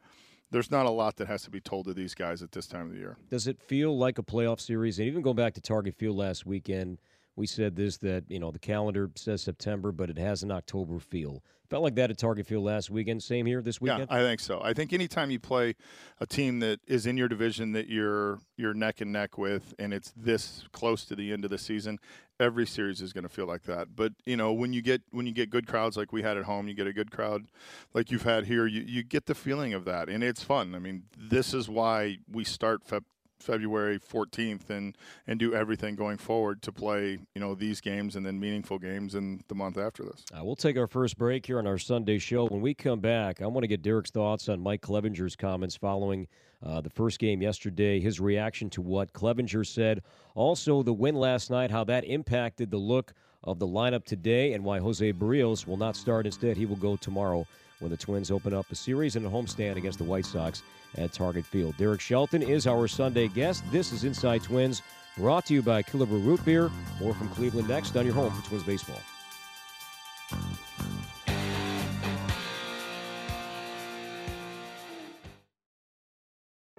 there's 0.51 0.71
not 0.71 0.87
a 0.87 0.91
lot 0.91 1.17
that 1.17 1.29
has 1.29 1.43
to 1.45 1.51
be 1.51 1.61
told 1.61 1.87
to 1.87 1.95
these 1.95 2.15
guys 2.15 2.43
at 2.43 2.53
this 2.53 2.67
time 2.67 2.87
of 2.87 2.93
the 2.93 2.99
year. 2.99 3.17
Does 3.31 3.47
it 3.47 3.61
feel 3.61 3.97
like 3.97 4.19
a 4.19 4.23
playoff 4.23 4.61
series? 4.61 4.99
And 4.99 5.07
even 5.07 5.23
going 5.23 5.37
back 5.37 5.55
to 5.55 5.61
Target 5.61 5.95
Field 5.95 6.17
last 6.17 6.45
weekend, 6.45 6.99
we 7.37 7.47
said 7.47 7.77
this 7.77 7.97
that 7.99 8.25
you 8.29 8.39
know 8.39 8.51
the 8.51 8.59
calendar 8.59 9.11
says 9.17 9.43
September, 9.43 9.93
but 9.93 10.11
it 10.11 10.19
has 10.19 10.43
an 10.43 10.51
October 10.51 10.99
feel. 10.99 11.43
Felt 11.69 11.83
like 11.83 11.95
that 11.95 12.11
at 12.11 12.19
Target 12.19 12.47
Field 12.47 12.65
last 12.65 12.91
weekend. 12.91 13.23
Same 13.23 13.47
here 13.47 13.63
this 13.63 13.81
weekend. 13.81 14.09
Yeah, 14.11 14.19
I 14.19 14.21
think 14.21 14.41
so. 14.41 14.61
I 14.63 14.75
think 14.75 14.93
anytime 14.93 15.31
you 15.31 15.41
play 15.41 15.75
a 16.21 16.27
team 16.27 16.61
that 16.61 16.81
is 16.87 17.07
in 17.07 17.17
your 17.17 17.29
division 17.29 17.73
that 17.73 17.89
you're 17.89 18.41
you're 18.59 18.75
neck 18.75 19.01
and 19.01 19.11
neck 19.11 19.39
with, 19.39 19.75
and 19.79 19.95
it's 19.95 20.13
this 20.15 20.65
close 20.73 21.07
to 21.07 21.17
the 21.17 21.33
end 21.33 21.45
of 21.45 21.51
the 21.51 21.57
season, 21.57 21.99
every 22.39 22.67
series 22.67 23.01
is 23.01 23.15
going 23.15 23.23
to 23.23 23.31
feel 23.31 23.47
like 23.47 23.63
that. 23.63 23.97
But 23.97 24.13
you 24.27 24.37
know, 24.37 24.53
when 24.53 24.75
you 24.75 24.83
get 24.83 25.01
when 25.13 25.27
you 25.27 25.33
get 25.33 25.49
good 25.49 25.67
crowds 25.67 25.97
like 25.97 26.13
we 26.13 26.21
had 26.21 26.37
at 26.37 26.45
home, 26.45 26.69
you 26.69 26.75
get 26.75 26.87
a 26.87 26.93
good 26.93 27.11
crowd 27.11 27.47
like 27.95 28.11
you've 28.11 28.25
had 28.25 28.45
here, 28.45 28.67
you 28.67 28.83
you 28.83 29.03
get 29.03 29.25
the 29.25 29.35
feeling 29.35 29.73
of 29.73 29.87
that, 29.87 30.11
and 30.11 30.23
it's 30.23 30.43
fun. 30.43 30.75
I 30.75 30.79
mean, 30.79 31.05
this 31.17 31.55
is 31.55 31.71
why 31.71 32.19
we 32.31 32.45
start 32.45 32.87
Feb- 32.87 33.05
February 33.43 33.99
14th 33.99 34.71
and 34.71 34.97
and 35.27 35.39
do 35.39 35.55
everything 35.55 35.95
going 35.95 36.17
forward 36.17 36.63
to 36.63 36.73
play 36.73 37.19
you 37.35 37.41
know 37.41 37.55
these 37.55 37.81
games 37.81 38.17
and 38.17 38.25
then 38.25 38.39
meaningful 38.39 38.79
games 38.79 39.15
in 39.15 39.43
the 39.49 39.55
month 39.55 39.79
after 39.79 40.05
this. 40.05 40.25
Uh, 40.33 40.45
we'll 40.45 40.57
take 40.57 40.77
our 40.77 40.87
first 40.87 41.19
break 41.19 41.45
here 41.47 41.59
on 41.59 41.67
our 41.67 41.79
Sunday 41.79 42.19
show. 42.19 42.47
When 42.47 42.61
we 42.61 42.75
come 42.75 43.01
back, 43.01 43.43
I 43.43 43.47
want 43.47 43.65
to 43.65 43.69
get 43.69 43.83
Derek's 43.83 44.11
thoughts 44.11 44.49
on 44.49 44.61
Mike 44.61 44.81
Clevinger's 44.81 45.37
comments 45.37 45.77
following 45.77 46.27
uh, 46.65 46.81
the 46.81 46.91
first 46.91 47.19
game 47.19 47.43
yesterday, 47.43 48.01
his 48.01 48.21
reaction 48.21 48.71
to 48.71 48.81
what 48.81 49.13
Clevinger 49.13 49.67
said, 49.67 50.03
also 50.35 50.83
the 50.83 50.93
win 50.93 51.17
last 51.17 51.51
night, 51.51 51.71
how 51.71 51.85
that 51.85 52.05
impacted 52.05 52.71
the 52.71 52.79
look 52.79 53.13
of 53.45 53.59
the 53.59 53.67
lineup 53.67 54.05
today, 54.05 54.53
and 54.53 54.65
why 54.65 54.79
Jose 54.79 55.13
Berrios 55.13 55.67
will 55.67 55.77
not 55.77 55.97
start. 55.97 56.27
Instead, 56.27 56.57
he 56.57 56.67
will 56.67 56.77
go 56.77 56.97
tomorrow 56.97 57.45
when 57.81 57.91
the 57.91 57.97
Twins 57.97 58.31
open 58.31 58.55
up 58.55 58.71
a 58.71 58.77
series 58.77 59.17
and 59.17 59.27
a 59.27 59.29
homestand 59.29 59.77
against 59.77 59.99
the 59.99 60.05
White 60.05 60.25
Sox 60.25 60.63
at 60.97 61.13
Target 61.13 61.45
Field. 61.45 61.77
Derek 61.77 62.01
Shelton 62.01 62.43
is 62.43 62.67
our 62.67 62.89
Sunday 62.89 63.29
guest. 63.29 63.65
This 63.71 63.93
is 63.93 64.05
Inside 64.05 64.43
Twins, 64.43 64.83
brought 65.17 65.47
to 65.47 65.55
you 65.55 65.63
by 65.63 65.83
Killebrew 65.83 66.25
Root 66.25 66.45
Beer. 66.45 66.71
More 67.01 67.15
from 67.15 67.29
Cleveland 67.31 67.69
next 67.69 67.97
on 67.97 68.05
your 68.05 68.15
home 68.15 68.33
for 68.33 68.47
Twins 68.49 68.65
baseball. 68.65 69.01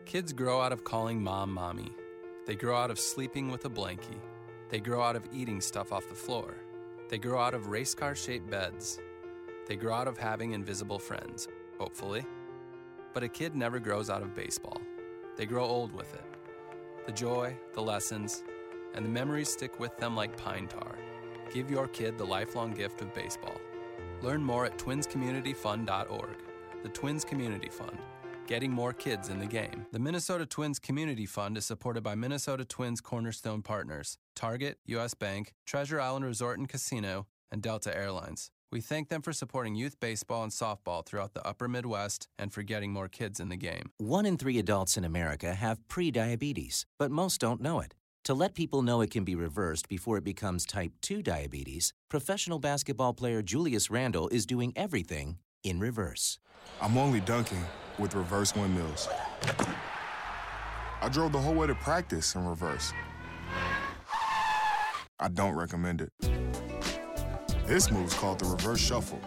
Kids 0.05 0.32
grow 0.32 0.62
out 0.62 0.72
of 0.72 0.84
calling 0.84 1.24
mom 1.24 1.51
mommy. 1.51 1.91
They 2.46 2.53
grow 2.53 2.77
out 2.77 2.91
of 2.91 3.00
sleeping 3.00 3.50
with 3.50 3.65
a 3.65 3.70
blankie. 3.70 4.22
They 4.70 4.79
grow 4.79 5.01
out 5.01 5.15
of 5.15 5.27
eating 5.34 5.60
stuff 5.60 5.91
off 5.91 6.08
the 6.08 6.13
floor. 6.13 6.53
They 7.10 7.17
grow 7.17 7.39
out 7.39 7.55
of 7.55 7.67
race 7.67 7.96
car 7.96 8.13
shaped 8.13 8.50
beds. 8.50 9.00
They 9.67 9.75
grow 9.75 9.93
out 9.93 10.08
of 10.08 10.17
having 10.17 10.51
invisible 10.51 11.00
friends, 11.00 11.48
hopefully. 11.79 12.25
But 13.13 13.24
a 13.24 13.27
kid 13.27 13.55
never 13.55 13.79
grows 13.79 14.10
out 14.10 14.22
of 14.22 14.36
baseball. 14.36 14.82
They 15.38 15.46
grow 15.46 15.65
old 15.65 15.93
with 15.93 16.13
it. 16.13 16.25
The 17.05 17.12
joy, 17.12 17.58
the 17.74 17.82
lessons, 17.82 18.43
and 18.93 19.03
the 19.05 19.10
memories 19.10 19.51
stick 19.51 19.79
with 19.79 19.98
them 19.98 20.15
like 20.15 20.38
pine 20.38 20.67
tar. 20.67 20.96
Give 21.53 21.70
your 21.70 21.88
kid 21.88 22.17
the 22.17 22.25
lifelong 22.25 22.72
gift 22.72 23.01
of 23.01 23.13
baseball. 23.13 23.60
Learn 24.22 24.43
more 24.43 24.65
at 24.65 24.77
twinscommunityfund.org. 24.77 26.38
The 26.82 26.89
Twins 26.89 27.24
Community 27.24 27.70
Fund, 27.70 27.98
getting 28.48 28.72
more 28.72 28.93
kids 28.93 29.29
in 29.29 29.39
the 29.39 29.46
game. 29.46 29.86
The 29.91 30.00
Minnesota 30.00 30.46
Twins 30.46 30.79
Community 30.79 31.25
Fund 31.25 31.58
is 31.58 31.65
supported 31.65 32.03
by 32.03 32.15
Minnesota 32.15 32.65
Twins 32.65 33.01
cornerstone 33.01 33.62
partners 33.62 34.17
Target, 34.36 34.79
US 34.86 35.13
Bank, 35.13 35.53
Treasure 35.65 36.01
Island 36.01 36.25
Resort 36.25 36.60
and 36.60 36.67
Casino, 36.67 37.27
and 37.51 37.62
Delta 37.62 37.96
Airlines. 37.96 38.51
We 38.73 38.81
thank 38.81 39.09
them 39.09 39.21
for 39.21 39.33
supporting 39.33 39.75
youth 39.75 39.99
baseball 39.99 40.41
and 40.41 40.51
softball 40.51 41.05
throughout 41.05 41.35
the 41.35 41.45
upper 41.45 41.67
Midwest 41.67 42.27
and 42.39 42.51
for 42.51 42.63
getting 42.63 42.91
more 42.91 43.07
kids 43.07 43.39
in 43.39 43.49
the 43.49 43.55
game. 43.55 43.91
One 43.99 44.25
in 44.25 44.35
three 44.35 44.57
adults 44.57 44.97
in 44.97 45.05
America 45.05 45.53
have 45.53 45.87
prediabetes, 45.87 46.85
but 46.97 47.11
most 47.11 47.39
don't 47.39 47.61
know 47.61 47.81
it. 47.81 47.93
To 48.23 48.33
let 48.33 48.55
people 48.55 48.81
know 48.81 49.01
it 49.01 49.11
can 49.11 49.23
be 49.23 49.35
reversed 49.35 49.87
before 49.87 50.17
it 50.17 50.23
becomes 50.23 50.65
type 50.65 50.91
2 51.03 51.21
diabetes, 51.21 51.93
professional 52.09 52.57
basketball 52.57 53.13
player 53.13 53.43
Julius 53.43 53.91
Randle 53.91 54.27
is 54.29 54.43
doing 54.43 54.73
everything 54.75 55.37
in 55.63 55.79
reverse. 55.79 56.39
I'm 56.81 56.97
only 56.97 57.19
dunking 57.19 57.63
with 57.99 58.15
reverse 58.15 58.55
windmills. 58.55 59.07
I 60.99 61.09
drove 61.11 61.31
the 61.31 61.37
whole 61.37 61.53
way 61.53 61.67
to 61.67 61.75
practice 61.75 62.33
in 62.33 62.43
reverse. 62.43 62.91
I 65.19 65.27
don't 65.27 65.53
recommend 65.53 66.01
it. 66.01 66.42
This 67.73 67.89
move's 67.89 68.13
called 68.13 68.37
the 68.37 68.45
reverse 68.45 68.79
shuffle. 68.79 69.19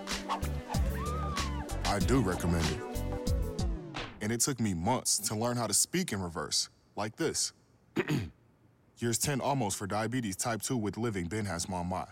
I 1.86 1.98
do 1.98 2.20
recommend 2.20 2.64
it. 2.64 4.04
And 4.20 4.30
it 4.30 4.38
took 4.38 4.60
me 4.60 4.72
months 4.72 5.18
to 5.18 5.34
learn 5.34 5.56
how 5.56 5.66
to 5.66 5.74
speak 5.74 6.12
in 6.12 6.22
reverse, 6.22 6.68
like 6.94 7.16
this. 7.16 7.52
Years 8.98 9.18
10 9.18 9.40
almost 9.40 9.76
for 9.76 9.88
diabetes 9.88 10.36
type 10.36 10.62
2 10.62 10.76
with 10.76 10.96
living 10.96 11.26
Ben 11.26 11.44
has 11.46 11.68
mom 11.68 11.88
my. 11.88 12.06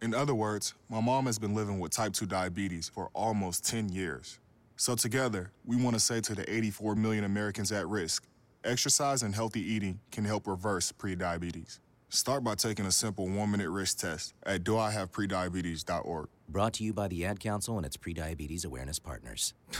In 0.00 0.14
other 0.14 0.34
words, 0.34 0.72
my 0.88 1.02
mom 1.02 1.26
has 1.26 1.38
been 1.38 1.54
living 1.54 1.78
with 1.78 1.92
type 1.92 2.14
2 2.14 2.24
diabetes 2.24 2.88
for 2.88 3.10
almost 3.12 3.66
10 3.66 3.90
years. 3.90 4.38
So 4.76 4.94
together, 4.94 5.50
we 5.66 5.76
want 5.76 5.92
to 5.92 6.00
say 6.00 6.22
to 6.22 6.34
the 6.34 6.50
84 6.50 6.94
million 6.94 7.24
Americans 7.24 7.72
at 7.72 7.86
risk, 7.86 8.26
exercise 8.64 9.22
and 9.22 9.34
healthy 9.34 9.60
eating 9.60 10.00
can 10.12 10.24
help 10.24 10.46
reverse 10.46 10.90
prediabetes. 10.92 11.78
Start 12.10 12.42
by 12.42 12.54
taking 12.54 12.86
a 12.86 12.90
simple 12.90 13.28
one-minute 13.28 13.68
risk 13.68 13.98
test 13.98 14.32
at 14.44 14.64
doihaveprediabetes.org. 14.64 16.28
Brought 16.48 16.72
to 16.74 16.84
you 16.84 16.94
by 16.94 17.06
the 17.08 17.26
Ad 17.26 17.38
Council 17.38 17.76
and 17.76 17.84
its 17.84 17.98
prediabetes 17.98 18.64
awareness 18.64 18.98
partners. 18.98 19.52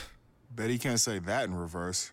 Bet 0.51 0.69
he 0.69 0.79
can't 0.79 1.01
say 1.01 1.19
that 1.21 1.45
in 1.45 1.55
reverse. 1.55 2.13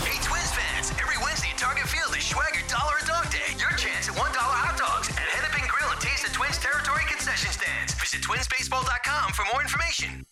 Hey, 0.00 0.16
Twins 0.24 0.52
fans! 0.52 0.90
Every 1.00 1.16
Wednesday 1.22 1.48
at 1.52 1.58
Target 1.58 1.86
Field 1.88 2.16
is 2.16 2.24
Schweigert 2.24 2.68
Dollar 2.68 2.96
a 3.02 3.06
Dog 3.06 3.30
Day. 3.30 3.52
Your 3.60 3.70
chance 3.76 4.08
at 4.08 4.14
$1 4.14 4.18
hot 4.18 4.76
dogs 4.78 5.08
and 5.08 5.18
head 5.18 5.44
up 5.44 5.58
and 5.58 5.68
grill 5.68 5.90
and 5.90 6.00
taste 6.00 6.24
the 6.24 6.32
Twins 6.32 6.58
territory 6.58 7.04
concession 7.08 7.52
stands. 7.52 7.92
Visit 7.94 8.22
twinsbaseball.com 8.24 9.32
for 9.32 9.44
more 9.52 9.60
information. 9.60 10.24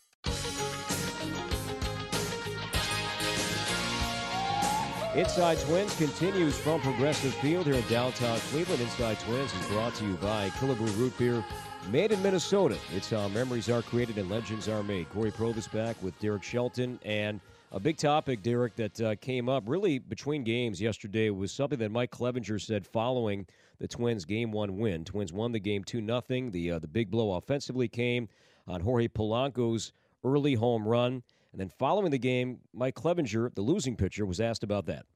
Inside 5.16 5.60
Twins 5.60 5.94
continues 5.94 6.58
from 6.58 6.80
Progressive 6.80 7.32
Field 7.34 7.66
here 7.66 7.76
in 7.76 7.86
downtown 7.86 8.36
Cleveland. 8.50 8.82
Inside 8.82 9.20
Twins 9.20 9.54
is 9.54 9.66
brought 9.68 9.94
to 9.94 10.04
you 10.04 10.14
by 10.14 10.50
Killebrew 10.50 10.98
Root 10.98 11.16
Beer, 11.16 11.44
made 11.92 12.10
in 12.10 12.20
Minnesota. 12.20 12.76
It's 12.92 13.10
how 13.10 13.28
memories 13.28 13.68
are 13.68 13.80
created 13.80 14.18
and 14.18 14.28
legends 14.28 14.68
are 14.68 14.82
made. 14.82 15.08
Cory 15.10 15.30
Provus 15.30 15.70
back 15.70 15.94
with 16.02 16.18
Derek 16.18 16.42
Shelton. 16.42 16.98
And 17.04 17.40
a 17.70 17.78
big 17.78 17.96
topic, 17.96 18.42
Derek, 18.42 18.74
that 18.74 19.00
uh, 19.00 19.14
came 19.14 19.48
up 19.48 19.62
really 19.68 20.00
between 20.00 20.42
games 20.42 20.80
yesterday 20.80 21.30
was 21.30 21.52
something 21.52 21.78
that 21.78 21.92
Mike 21.92 22.10
Clevinger 22.10 22.60
said 22.60 22.84
following 22.84 23.46
the 23.78 23.86
Twins' 23.86 24.24
game 24.24 24.50
one 24.50 24.78
win. 24.78 25.04
Twins 25.04 25.32
won 25.32 25.52
the 25.52 25.60
game 25.60 25.84
2 25.84 26.04
0. 26.04 26.50
The, 26.50 26.72
uh, 26.72 26.78
the 26.80 26.88
big 26.88 27.12
blow 27.12 27.34
offensively 27.34 27.86
came 27.86 28.28
on 28.66 28.80
Jorge 28.80 29.06
Polanco's 29.06 29.92
early 30.24 30.54
home 30.54 30.88
run. 30.88 31.22
And 31.54 31.60
then 31.60 31.68
following 31.68 32.10
the 32.10 32.18
game, 32.18 32.58
Mike 32.72 32.96
Clevinger, 32.96 33.54
the 33.54 33.62
losing 33.62 33.94
pitcher, 33.94 34.26
was 34.26 34.40
asked 34.40 34.64
about 34.64 34.86
that. 34.86 35.06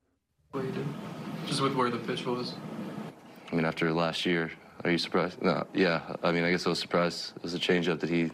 What 0.52 0.64
you 0.64 0.71
did, 0.71 0.87
just 1.49 1.61
with 1.61 1.75
where 1.75 1.90
the 1.90 1.99
pitch 1.99 2.25
was. 2.25 2.54
I 3.50 3.57
mean, 3.57 3.64
after 3.64 3.92
last 3.92 4.25
year, 4.25 4.52
are 4.85 4.90
you 4.92 4.99
surprised? 4.99 5.42
No, 5.42 5.66
yeah. 5.75 6.14
I 6.23 6.30
mean, 6.30 6.45
I 6.45 6.52
guess 6.52 6.64
I 6.64 6.68
was 6.68 6.78
surprised. 6.78 7.33
It 7.35 7.42
was 7.42 7.54
a 7.54 7.59
changeup 7.59 7.99
that 7.99 8.09
he 8.09 8.30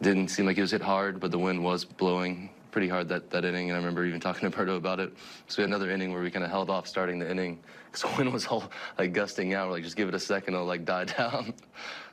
didn't 0.00 0.28
seem 0.28 0.46
like 0.46 0.54
he 0.54 0.62
was 0.62 0.70
hit 0.70 0.82
hard, 0.82 1.18
but 1.18 1.32
the 1.32 1.38
wind 1.38 1.64
was 1.64 1.84
blowing 1.84 2.48
pretty 2.70 2.86
hard 2.86 3.08
that, 3.08 3.28
that 3.30 3.44
inning. 3.44 3.70
And 3.70 3.76
I 3.76 3.78
remember 3.80 4.04
even 4.04 4.20
talking 4.28 4.48
to 4.48 4.56
Berto 4.56 4.76
about 4.76 5.00
it. 5.00 5.12
So 5.48 5.56
we 5.58 5.62
had 5.62 5.70
another 5.70 5.90
inning 5.90 6.12
where 6.12 6.22
we 6.22 6.30
kind 6.30 6.44
of 6.44 6.50
held 6.52 6.70
off 6.70 6.86
starting 6.86 7.18
the 7.18 7.28
inning 7.28 7.58
because 7.90 8.02
the 8.08 8.16
wind 8.16 8.32
was 8.32 8.46
all 8.46 8.70
like 8.98 9.12
gusting 9.12 9.52
out. 9.52 9.66
We're 9.66 9.72
like, 9.72 9.82
just 9.82 9.96
give 9.96 10.06
it 10.06 10.14
a 10.14 10.20
second, 10.20 10.54
it'll 10.54 10.64
like 10.64 10.84
die 10.84 11.04
down. 11.18 11.54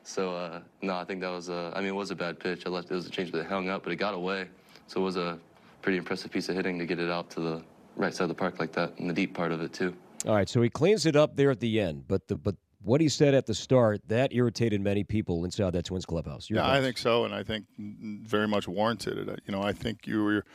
so 0.02 0.36
uh, 0.36 0.62
no, 0.82 0.96
I 0.96 1.04
think 1.04 1.22
that 1.22 1.30
was. 1.30 1.50
A, 1.50 1.72
I 1.76 1.82
mean, 1.82 1.90
it 1.90 1.96
was 1.96 2.10
a 2.10 2.16
bad 2.16 2.40
pitch. 2.40 2.64
I 2.66 2.70
left. 2.70 2.90
It 2.90 2.96
was 2.96 3.06
a 3.06 3.12
change, 3.12 3.32
but 3.32 3.42
it 3.42 3.46
hung 3.46 3.70
up, 3.70 3.84
but 3.84 3.94
it 3.94 3.98
got 3.98 4.16
away. 4.16 4.48
So 4.88 5.02
it 5.02 5.04
was 5.04 5.18
a 5.18 5.40
pretty 5.82 5.98
impressive 5.98 6.32
piece 6.32 6.50
of 6.50 6.56
hitting 6.56 6.80
to 6.80 6.86
get 6.86 7.00
it 7.00 7.12
out 7.12 7.30
to 7.32 7.40
the 7.40 7.64
right 7.96 8.14
side 8.14 8.24
of 8.24 8.30
the 8.30 8.36
park 8.36 8.60
like 8.60 8.72
that, 8.74 8.94
in 8.98 9.08
the 9.08 9.14
deep 9.14 9.34
part 9.34 9.52
of 9.52 9.62
it 9.62 9.74
too. 9.74 9.96
All 10.26 10.36
right, 10.36 10.50
so 10.50 10.62
he 10.62 10.70
cleans 10.70 11.06
it 11.06 11.16
up 11.16 11.36
there 11.36 11.52
at 11.52 11.60
the 11.60 11.80
end, 11.80 12.06
but 12.08 12.28
the 12.28 12.36
but 12.36 12.56
what 12.82 13.02
he 13.02 13.10
said 13.10 13.34
at 13.34 13.46
the 13.46 13.54
start 13.54 14.02
that 14.08 14.34
irritated 14.34 14.82
many 14.82 15.04
people 15.04 15.46
inside 15.46 15.74
that 15.74 15.86
Twins 15.86 16.06
clubhouse. 16.06 16.50
Your 16.50 16.58
yeah, 16.58 16.66
thoughts? 16.66 16.78
I 16.78 16.82
think 16.82 16.98
so, 16.98 17.26
and 17.26 17.34
I 17.34 17.44
think 17.44 17.66
very 17.78 18.48
much 18.48 18.68
warranted 18.68 19.18
it. 19.30 19.42
You 19.46 19.52
know, 19.52 19.62
I 19.62 19.74
think 19.74 20.08
you 20.08 20.24
were 20.24 20.46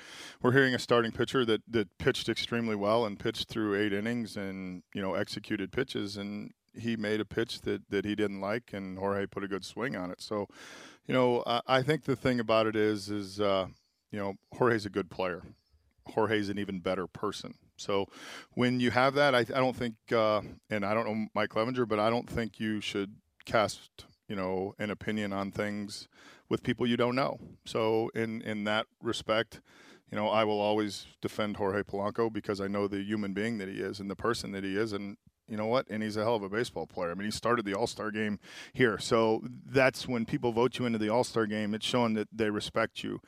we're 0.41 0.53
hearing 0.53 0.75
a 0.75 0.79
starting 0.79 1.13
pitcher 1.13 1.45
that 1.45 1.63
that 1.69 1.99
pitched 1.99 2.29
extremely 2.29 2.77
well 2.77 3.05
and 3.05 3.19
pitched 3.19 3.49
through 3.49 3.77
eight 3.77 3.93
innings 3.93 4.37
and 4.37 4.83
you 4.95 5.03
know 5.03 5.15
executed 5.15 5.73
pitches 5.73 6.17
and 6.17 6.53
he 6.75 6.97
made 6.97 7.21
a 7.21 7.25
pitch 7.25 7.61
that, 7.63 7.83
that 7.91 8.05
he 8.05 8.15
didn't 8.15 8.41
like, 8.41 8.73
and 8.73 8.99
Jorge 8.99 9.27
put 9.27 9.45
a 9.45 9.49
good 9.49 9.65
swing 9.65 9.97
on 9.97 10.11
it. 10.11 10.21
So, 10.21 10.49
you 11.07 11.15
know, 11.15 11.43
I, 11.47 11.61
I 11.67 11.83
think 11.83 12.05
the 12.05 12.17
thing 12.17 12.41
about 12.41 12.67
it 12.67 12.77
is, 12.77 13.11
is 13.11 13.41
uh, 13.41 13.67
you 14.13 14.19
know, 14.19 14.35
Jorge's 14.53 14.87
a 14.87 14.91
good 14.91 15.11
player. 15.11 15.43
Jorge's 16.07 16.49
an 16.49 16.59
even 16.59 16.81
better 16.81 17.07
person. 17.07 17.55
So 17.77 18.07
when 18.53 18.79
you 18.79 18.91
have 18.91 19.15
that, 19.15 19.35
I, 19.35 19.41
I 19.41 19.43
don't 19.61 19.75
think, 19.75 19.95
uh, 20.13 20.43
and 20.71 20.85
I 20.85 20.95
don't 20.95 21.07
know 21.07 21.27
Mike 21.35 21.51
Clevinger, 21.51 21.89
but 21.89 21.99
I 21.99 22.11
don't 22.11 22.29
think 22.29 22.61
you 22.61 22.81
should 22.81 23.17
cast, 23.45 24.05
you 24.29 24.37
know, 24.37 24.75
an 24.79 24.91
opinion 24.91 25.33
on 25.33 25.51
things 25.51 26.09
with 26.49 26.63
people 26.63 26.87
you 26.87 26.97
don't 26.97 27.17
know. 27.17 27.41
So 27.65 28.11
in 28.15 28.43
in 28.43 28.65
that 28.65 28.87
respect, 29.03 29.61
you 30.11 30.17
know, 30.17 30.29
I 30.29 30.45
will 30.45 30.61
always 30.61 31.07
defend 31.23 31.57
Jorge 31.57 31.83
Polanco 31.83 32.33
because 32.33 32.61
I 32.61 32.69
know 32.69 32.87
the 32.87 33.03
human 33.03 33.33
being 33.33 33.59
that 33.59 33.69
he 33.69 33.77
is 33.77 33.99
and 33.99 34.11
the 34.11 34.17
person 34.17 34.53
that 34.53 34.63
he 34.63 34.77
is, 34.77 34.93
and 34.93 35.17
you 35.53 35.59
know 35.59 35.67
what? 35.67 35.87
And 35.91 36.03
he's 36.03 36.17
a 36.17 36.25
hell 36.25 36.35
of 36.35 36.43
a 36.43 36.49
baseball 36.49 36.87
player. 36.87 37.11
I 37.11 37.15
mean, 37.15 37.27
he 37.27 37.31
started 37.31 37.67
the 37.67 37.75
All 37.75 37.87
Star 37.87 38.11
game 38.11 38.41
here. 38.73 38.99
So 38.99 39.43
that's 39.67 40.09
when 40.09 40.25
people 40.25 40.51
vote 40.51 40.79
you 40.79 40.87
into 40.87 40.99
the 40.99 41.11
All 41.11 41.25
Star 41.25 41.45
game. 41.45 41.75
It's 41.75 41.85
showing 41.85 42.15
that 42.15 42.29
they 42.33 42.49
respect 42.49 43.05
you. 43.05 43.21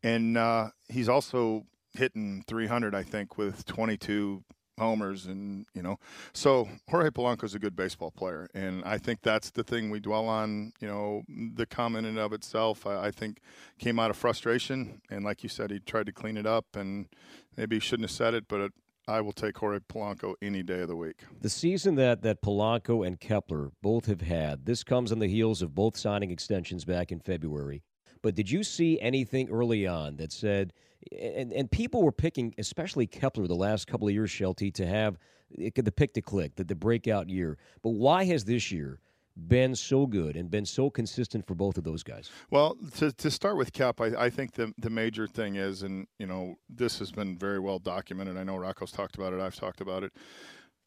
And 0.00 0.38
uh, 0.38 0.68
he's 0.88 1.08
also 1.08 1.66
hitting 1.92 2.44
300, 2.46 2.94
I 2.94 3.02
think, 3.02 3.36
with 3.36 3.66
22 3.66 4.44
homers 4.78 5.26
and 5.26 5.66
you 5.74 5.82
know 5.82 5.98
so 6.32 6.66
Jorge 6.88 7.10
Polanco 7.10 7.44
is 7.44 7.54
a 7.54 7.58
good 7.58 7.76
baseball 7.76 8.10
player 8.10 8.48
and 8.54 8.82
I 8.84 8.96
think 8.96 9.20
that's 9.20 9.50
the 9.50 9.62
thing 9.62 9.90
we 9.90 10.00
dwell 10.00 10.26
on 10.26 10.72
you 10.80 10.88
know 10.88 11.22
the 11.28 11.66
comment 11.66 12.06
in 12.06 12.16
of 12.16 12.32
itself 12.32 12.86
I, 12.86 13.08
I, 13.08 13.10
think 13.10 13.40
came 13.78 13.98
out 13.98 14.10
of 14.10 14.16
frustration 14.16 15.02
and 15.10 15.26
like 15.26 15.42
you 15.42 15.50
said 15.50 15.70
he 15.70 15.78
tried 15.78 16.06
to 16.06 16.12
clean 16.12 16.38
it 16.38 16.46
up 16.46 16.64
and 16.74 17.06
maybe 17.54 17.76
he 17.76 17.80
shouldn't 17.80 18.08
have 18.08 18.16
said 18.16 18.32
it 18.32 18.48
but 18.48 18.72
I 19.08 19.20
will 19.20 19.32
take 19.32 19.58
Jorge 19.58 19.80
Polanco 19.88 20.34
any 20.40 20.62
day 20.62 20.80
of 20.80 20.88
the 20.88 20.96
week. 20.96 21.22
The 21.40 21.50
season 21.50 21.96
that 21.96 22.22
that 22.22 22.40
Polanco 22.40 23.06
and 23.06 23.18
Kepler 23.18 23.72
both 23.82 24.06
have 24.06 24.20
had, 24.20 24.64
this 24.64 24.84
comes 24.84 25.10
on 25.10 25.18
the 25.18 25.26
heels 25.26 25.60
of 25.60 25.74
both 25.74 25.96
signing 25.96 26.30
extensions 26.30 26.84
back 26.84 27.10
in 27.10 27.18
February. 27.18 27.82
But 28.22 28.36
did 28.36 28.50
you 28.50 28.62
see 28.62 29.00
anything 29.00 29.50
early 29.50 29.86
on 29.86 30.16
that 30.18 30.30
said, 30.30 30.72
and, 31.10 31.52
and 31.52 31.68
people 31.68 32.02
were 32.02 32.12
picking, 32.12 32.54
especially 32.56 33.08
Kepler, 33.08 33.48
the 33.48 33.54
last 33.56 33.88
couple 33.88 34.06
of 34.06 34.14
years, 34.14 34.30
Shelty, 34.30 34.70
to 34.72 34.86
have 34.86 35.18
the 35.50 35.92
pick 35.92 36.14
to 36.14 36.22
click, 36.22 36.54
the, 36.54 36.62
the 36.62 36.76
breakout 36.76 37.28
year. 37.28 37.58
But 37.82 37.90
why 37.90 38.24
has 38.24 38.44
this 38.44 38.70
year 38.70 39.00
been 39.36 39.74
so 39.74 40.06
good 40.06 40.36
and 40.36 40.50
been 40.50 40.66
so 40.66 40.90
consistent 40.90 41.46
for 41.46 41.54
both 41.54 41.78
of 41.78 41.84
those 41.84 42.02
guys? 42.02 42.30
Well, 42.50 42.76
to, 42.96 43.12
to 43.12 43.30
start 43.30 43.56
with 43.56 43.72
Cap, 43.72 44.00
I, 44.00 44.06
I 44.18 44.30
think 44.30 44.52
the 44.52 44.72
the 44.78 44.90
major 44.90 45.26
thing 45.26 45.56
is, 45.56 45.82
and 45.82 46.06
you 46.18 46.26
know, 46.26 46.56
this 46.68 46.98
has 46.98 47.12
been 47.12 47.38
very 47.38 47.58
well 47.58 47.78
documented. 47.78 48.36
I 48.36 48.44
know 48.44 48.56
Rocco's 48.56 48.92
talked 48.92 49.16
about 49.16 49.32
it. 49.32 49.40
I've 49.40 49.56
talked 49.56 49.80
about 49.80 50.04
it. 50.04 50.12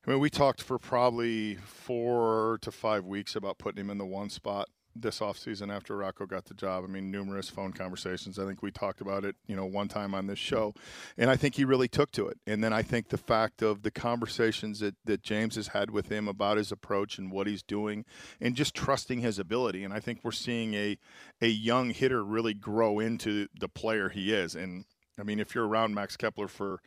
I 0.05 0.11
mean, 0.11 0.19
we 0.19 0.29
talked 0.29 0.61
for 0.61 0.77
probably 0.77 1.55
four 1.55 2.59
to 2.61 2.71
five 2.71 3.05
weeks 3.05 3.35
about 3.35 3.57
putting 3.57 3.81
him 3.81 3.89
in 3.89 3.97
the 3.97 4.05
one 4.05 4.29
spot 4.29 4.69
this 4.95 5.19
offseason 5.19 5.73
after 5.73 5.95
Rocco 5.97 6.25
got 6.25 6.45
the 6.45 6.53
job. 6.53 6.83
I 6.83 6.87
mean, 6.87 7.11
numerous 7.11 7.49
phone 7.49 7.73
conversations. 7.73 8.39
I 8.39 8.45
think 8.45 8.63
we 8.63 8.71
talked 8.71 9.01
about 9.01 9.25
it, 9.25 9.35
you 9.45 9.55
know, 9.55 9.65
one 9.65 9.87
time 9.87 10.13
on 10.13 10.27
this 10.27 10.39
show. 10.39 10.73
And 11.17 11.29
I 11.29 11.35
think 11.35 11.55
he 11.55 11.65
really 11.65 11.87
took 11.87 12.11
to 12.13 12.27
it. 12.27 12.37
And 12.47 12.63
then 12.63 12.71
I 12.73 12.81
think 12.81 13.09
the 13.09 13.17
fact 13.17 13.61
of 13.61 13.83
the 13.83 13.91
conversations 13.91 14.79
that, 14.79 14.95
that 15.05 15.21
James 15.21 15.55
has 15.55 15.69
had 15.69 15.91
with 15.91 16.09
him 16.09 16.27
about 16.27 16.57
his 16.57 16.71
approach 16.71 17.17
and 17.17 17.31
what 17.31 17.47
he's 17.47 17.63
doing 17.63 18.05
and 18.39 18.55
just 18.55 18.73
trusting 18.73 19.19
his 19.19 19.37
ability. 19.37 19.83
And 19.83 19.93
I 19.93 19.99
think 19.99 20.19
we're 20.23 20.31
seeing 20.31 20.73
a, 20.73 20.97
a 21.41 21.47
young 21.47 21.89
hitter 21.89 22.23
really 22.23 22.53
grow 22.53 22.99
into 22.99 23.47
the 23.59 23.69
player 23.69 24.09
he 24.09 24.33
is. 24.33 24.55
And 24.55 24.85
I 25.19 25.23
mean, 25.23 25.39
if 25.39 25.53
you're 25.53 25.67
around 25.67 25.93
Max 25.93 26.15
Kepler 26.17 26.47
for 26.47 26.79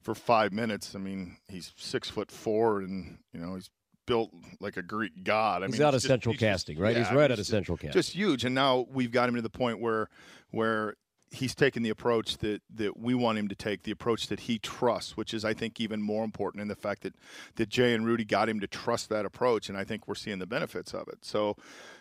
for 0.00 0.14
five 0.14 0.52
minutes, 0.52 0.94
I 0.94 0.98
mean, 0.98 1.38
he's 1.48 1.72
six 1.76 2.08
foot 2.08 2.30
four 2.30 2.80
and, 2.80 3.18
you 3.32 3.40
know, 3.40 3.56
he's 3.56 3.68
built 4.08 4.30
like 4.58 4.76
a 4.76 4.82
Greek 4.82 5.22
god. 5.22 5.62
I 5.62 5.66
he's 5.66 5.74
mean, 5.74 5.82
out 5.82 5.94
of 5.94 6.00
just- 6.00 6.06
central 6.08 6.32
just- 6.32 6.40
casting, 6.40 6.78
right? 6.78 6.92
yeah, 6.94 6.98
he's 7.00 7.06
I 7.08 7.10
mean, 7.10 7.18
right 7.20 7.24
out 7.26 7.30
of 7.32 7.36
just- 7.38 7.50
central 7.50 7.76
casting. 7.76 7.92
Just 7.92 8.10
huge, 8.14 8.44
and 8.44 8.54
now 8.54 8.86
we've 8.90 9.12
got 9.12 9.28
him 9.28 9.36
to 9.36 9.42
the 9.42 9.50
point 9.50 9.78
where 9.80 10.08
where 10.50 10.96
he's 11.30 11.54
taken 11.54 11.82
the 11.82 11.90
approach 11.90 12.38
that 12.38 12.62
that 12.74 12.96
we 12.98 13.12
want 13.14 13.36
him 13.38 13.48
to 13.48 13.54
take, 13.54 13.82
the 13.82 13.90
approach 13.90 14.28
that 14.28 14.40
he 14.40 14.58
trusts, 14.58 15.14
which 15.14 15.34
is 15.34 15.44
I 15.44 15.52
think 15.52 15.78
even 15.78 16.00
more 16.00 16.24
important 16.24 16.62
in 16.62 16.68
the 16.68 16.74
fact 16.74 17.02
that 17.02 17.12
that 17.56 17.68
Jay 17.68 17.92
and 17.92 18.06
Rudy 18.06 18.24
got 18.24 18.48
him 18.48 18.60
to 18.60 18.66
trust 18.66 19.10
that 19.10 19.26
approach, 19.26 19.68
and 19.68 19.76
I 19.76 19.84
think 19.84 20.08
we're 20.08 20.14
seeing 20.14 20.38
the 20.38 20.46
benefits 20.46 20.94
of 20.94 21.06
it. 21.08 21.18
So, 21.26 21.54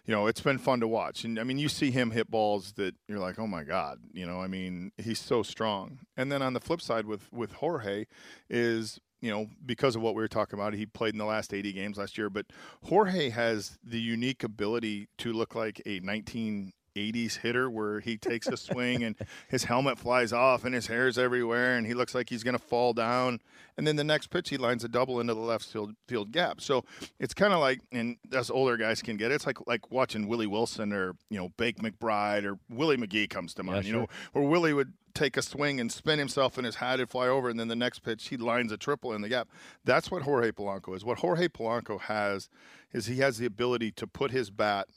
you 0.05 0.13
know, 0.15 0.27
it's 0.27 0.39
been 0.39 0.57
fun 0.57 0.79
to 0.79 0.87
watch, 0.87 1.25
and 1.25 1.37
I 1.37 1.43
mean, 1.43 1.57
you 1.59 1.67
see 1.67 1.91
him 1.91 2.11
hit 2.11 2.31
balls 2.31 2.71
that 2.77 2.95
you're 3.09 3.19
like, 3.19 3.37
oh 3.37 3.47
my 3.47 3.65
god, 3.65 3.99
you 4.13 4.25
know, 4.25 4.39
I 4.39 4.47
mean, 4.47 4.93
he's 4.97 5.19
so 5.19 5.43
strong. 5.43 5.99
And 6.15 6.31
then 6.31 6.41
on 6.41 6.53
the 6.53 6.61
flip 6.61 6.79
side 6.81 7.05
with 7.05 7.29
with 7.33 7.51
Jorge 7.53 8.05
is 8.49 9.01
you 9.27 9.33
know, 9.33 9.47
because 9.65 9.97
of 9.97 10.01
what 10.01 10.15
we 10.15 10.21
were 10.21 10.29
talking 10.29 10.57
about, 10.57 10.73
he 10.73 10.85
played 10.85 11.13
in 11.13 11.17
the 11.17 11.25
last 11.25 11.53
80 11.53 11.73
games 11.73 11.97
last 11.97 12.17
year. 12.17 12.29
But 12.29 12.45
Jorge 12.85 13.29
has 13.29 13.77
the 13.83 13.99
unique 13.99 14.41
ability 14.41 15.09
to 15.17 15.33
look 15.33 15.53
like 15.53 15.81
a 15.85 15.99
1980s 15.99 17.39
hitter 17.39 17.69
where 17.69 17.99
he 17.99 18.17
takes 18.17 18.47
a 18.47 18.55
swing 18.55 19.03
and 19.03 19.17
his 19.49 19.65
helmet 19.65 19.99
flies 19.99 20.31
off 20.31 20.63
and 20.63 20.73
his 20.73 20.87
hair's 20.87 21.17
everywhere 21.17 21.75
and 21.75 21.85
he 21.85 21.93
looks 21.93 22.15
like 22.15 22.29
he's 22.29 22.41
going 22.41 22.57
to 22.57 22.63
fall 22.63 22.93
down. 22.93 23.41
And 23.75 23.85
then 23.85 23.97
the 23.97 24.03
next 24.05 24.27
pitch, 24.27 24.47
he 24.47 24.55
lines 24.55 24.85
a 24.85 24.87
double 24.87 25.19
into 25.19 25.33
the 25.33 25.41
left 25.41 25.65
field, 25.65 25.93
field 26.07 26.31
gap. 26.31 26.61
So 26.61 26.85
it's 27.19 27.33
kind 27.33 27.51
of 27.51 27.59
like, 27.59 27.81
and 27.91 28.15
us 28.33 28.49
older 28.49 28.77
guys 28.77 29.01
can 29.01 29.17
get 29.17 29.31
it. 29.31 29.35
It's 29.35 29.45
like 29.45 29.57
like 29.67 29.91
watching 29.91 30.29
Willie 30.29 30.47
Wilson 30.47 30.93
or, 30.93 31.15
you 31.29 31.37
know, 31.37 31.49
Bake 31.57 31.79
McBride 31.79 32.45
or 32.45 32.57
Willie 32.69 32.95
McGee 32.95 33.29
comes 33.29 33.53
to 33.55 33.63
mind, 33.63 33.83
you 33.87 33.91
know, 33.93 34.07
where 34.31 34.45
Willie 34.45 34.71
would 34.73 34.93
take 35.17 35.37
a 35.37 35.41
swing 35.41 35.79
and 35.79 35.91
spin 35.91 36.19
himself 36.19 36.57
and 36.57 36.65
his 36.65 36.75
hat 36.75 36.99
and 36.99 37.09
fly 37.09 37.27
over, 37.27 37.49
and 37.49 37.59
then 37.59 37.67
the 37.67 37.75
next 37.75 37.99
pitch 37.99 38.29
he 38.29 38.37
lines 38.37 38.71
a 38.71 38.77
triple 38.77 39.13
in 39.13 39.21
the 39.21 39.29
gap. 39.29 39.49
That's 39.83 40.11
what 40.11 40.23
Jorge 40.23 40.51
Polanco 40.51 40.95
is. 40.95 41.03
What 41.03 41.19
Jorge 41.19 41.47
Polanco 41.47 41.99
has 42.01 42.49
is 42.93 43.07
he 43.07 43.17
has 43.17 43.37
the 43.37 43.45
ability 43.45 43.91
to 43.93 44.07
put 44.07 44.31
his 44.31 44.49
bat 44.49 44.87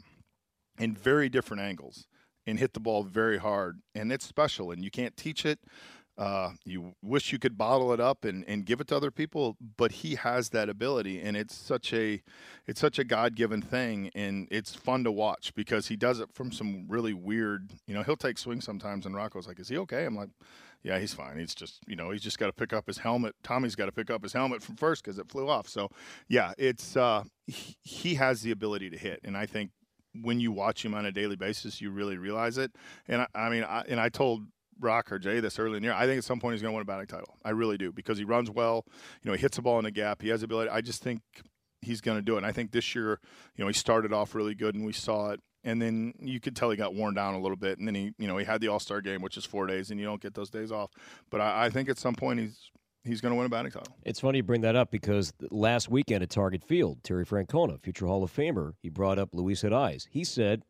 in 0.78 0.94
very 0.94 1.28
different 1.28 1.62
angles 1.62 2.06
and 2.46 2.58
hit 2.58 2.72
the 2.72 2.80
ball 2.80 3.02
very 3.02 3.38
hard, 3.38 3.80
and 3.94 4.12
it's 4.12 4.26
special, 4.26 4.70
and 4.70 4.84
you 4.84 4.90
can't 4.90 5.16
teach 5.16 5.44
it. 5.44 5.58
Uh, 6.20 6.50
you 6.66 6.94
wish 7.00 7.32
you 7.32 7.38
could 7.38 7.56
bottle 7.56 7.94
it 7.94 7.98
up 7.98 8.26
and, 8.26 8.44
and 8.46 8.66
give 8.66 8.78
it 8.78 8.86
to 8.86 8.94
other 8.94 9.10
people, 9.10 9.56
but 9.78 9.90
he 9.90 10.16
has 10.16 10.50
that 10.50 10.68
ability, 10.68 11.18
and 11.18 11.34
it's 11.34 11.54
such 11.54 11.94
a 11.94 12.20
it's 12.66 12.78
such 12.78 12.98
a 12.98 13.04
God 13.04 13.34
given 13.34 13.62
thing, 13.62 14.10
and 14.14 14.46
it's 14.50 14.74
fun 14.74 15.02
to 15.04 15.10
watch 15.10 15.54
because 15.54 15.88
he 15.88 15.96
does 15.96 16.20
it 16.20 16.28
from 16.34 16.52
some 16.52 16.84
really 16.88 17.14
weird. 17.14 17.70
You 17.86 17.94
know, 17.94 18.02
he'll 18.02 18.18
take 18.18 18.36
swings 18.36 18.66
sometimes, 18.66 19.06
and 19.06 19.14
Rocco's 19.14 19.48
like, 19.48 19.58
"Is 19.58 19.70
he 19.70 19.78
okay?" 19.78 20.04
I'm 20.04 20.14
like, 20.14 20.28
"Yeah, 20.82 20.98
he's 20.98 21.14
fine. 21.14 21.38
He's 21.38 21.54
just 21.54 21.80
you 21.86 21.96
know 21.96 22.10
he's 22.10 22.22
just 22.22 22.38
got 22.38 22.48
to 22.48 22.52
pick 22.52 22.74
up 22.74 22.86
his 22.86 22.98
helmet. 22.98 23.34
Tommy's 23.42 23.74
got 23.74 23.86
to 23.86 23.92
pick 23.92 24.10
up 24.10 24.22
his 24.22 24.34
helmet 24.34 24.62
from 24.62 24.76
first 24.76 25.02
because 25.02 25.18
it 25.18 25.30
flew 25.30 25.48
off. 25.48 25.70
So 25.70 25.88
yeah, 26.28 26.52
it's 26.58 26.98
uh, 26.98 27.24
he, 27.46 27.76
he 27.82 28.14
has 28.16 28.42
the 28.42 28.50
ability 28.50 28.90
to 28.90 28.98
hit, 28.98 29.20
and 29.24 29.38
I 29.38 29.46
think 29.46 29.70
when 30.20 30.38
you 30.38 30.52
watch 30.52 30.84
him 30.84 30.94
on 30.94 31.06
a 31.06 31.12
daily 31.12 31.36
basis, 31.36 31.80
you 31.80 31.90
really 31.90 32.18
realize 32.18 32.58
it. 32.58 32.72
And 33.08 33.22
I, 33.22 33.26
I 33.34 33.48
mean, 33.48 33.64
I, 33.64 33.84
and 33.88 33.98
I 33.98 34.10
told 34.10 34.42
Rock 34.80 35.12
or 35.12 35.18
Jay 35.18 35.40
this 35.40 35.58
early 35.58 35.76
in 35.76 35.82
the 35.82 35.88
year. 35.88 35.94
I 35.96 36.06
think 36.06 36.18
at 36.18 36.24
some 36.24 36.40
point 36.40 36.54
he's 36.54 36.62
going 36.62 36.72
to 36.72 36.76
win 36.76 36.82
a 36.82 36.84
batting 36.86 37.06
title. 37.06 37.36
I 37.44 37.50
really 37.50 37.76
do 37.78 37.92
because 37.92 38.18
he 38.18 38.24
runs 38.24 38.50
well. 38.50 38.84
You 39.22 39.30
know, 39.30 39.36
he 39.36 39.40
hits 39.40 39.56
the 39.56 39.62
ball 39.62 39.78
in 39.78 39.84
the 39.84 39.90
gap. 39.90 40.22
He 40.22 40.28
has 40.28 40.40
the 40.40 40.46
ability. 40.46 40.70
I 40.70 40.80
just 40.80 41.02
think 41.02 41.20
he's 41.82 42.00
going 42.00 42.18
to 42.18 42.22
do 42.22 42.34
it. 42.34 42.38
And 42.38 42.46
I 42.46 42.52
think 42.52 42.72
this 42.72 42.94
year, 42.94 43.20
you 43.56 43.64
know, 43.64 43.68
he 43.68 43.74
started 43.74 44.12
off 44.12 44.34
really 44.34 44.54
good 44.54 44.74
and 44.74 44.84
we 44.84 44.92
saw 44.92 45.30
it. 45.30 45.40
And 45.62 45.80
then 45.80 46.14
you 46.18 46.40
could 46.40 46.56
tell 46.56 46.70
he 46.70 46.76
got 46.76 46.94
worn 46.94 47.12
down 47.14 47.34
a 47.34 47.40
little 47.40 47.56
bit. 47.56 47.78
And 47.78 47.86
then 47.86 47.94
he, 47.94 48.12
you 48.18 48.26
know, 48.26 48.38
he 48.38 48.46
had 48.46 48.62
the 48.62 48.68
All 48.68 48.80
Star 48.80 49.00
game, 49.02 49.20
which 49.20 49.36
is 49.36 49.44
four 49.44 49.66
days, 49.66 49.90
and 49.90 50.00
you 50.00 50.06
don't 50.06 50.20
get 50.20 50.32
those 50.34 50.48
days 50.48 50.72
off. 50.72 50.90
But 51.30 51.42
I, 51.42 51.66
I 51.66 51.70
think 51.70 51.88
at 51.90 51.98
some 51.98 52.14
point 52.14 52.40
he's 52.40 52.70
he's 53.04 53.20
going 53.20 53.32
to 53.32 53.36
win 53.36 53.44
a 53.46 53.48
batting 53.50 53.72
title. 53.72 53.94
It's 54.04 54.20
funny 54.20 54.38
you 54.38 54.42
bring 54.42 54.62
that 54.62 54.76
up 54.76 54.90
because 54.90 55.32
last 55.50 55.90
weekend 55.90 56.22
at 56.22 56.30
Target 56.30 56.64
Field, 56.64 57.02
Terry 57.04 57.26
Francona, 57.26 57.78
future 57.82 58.06
Hall 58.06 58.22
of 58.24 58.34
Famer, 58.34 58.72
he 58.82 58.88
brought 58.88 59.18
up 59.18 59.30
Luis 59.34 59.62
Arraez. 59.62 60.06
He 60.10 60.24
said, 60.24 60.62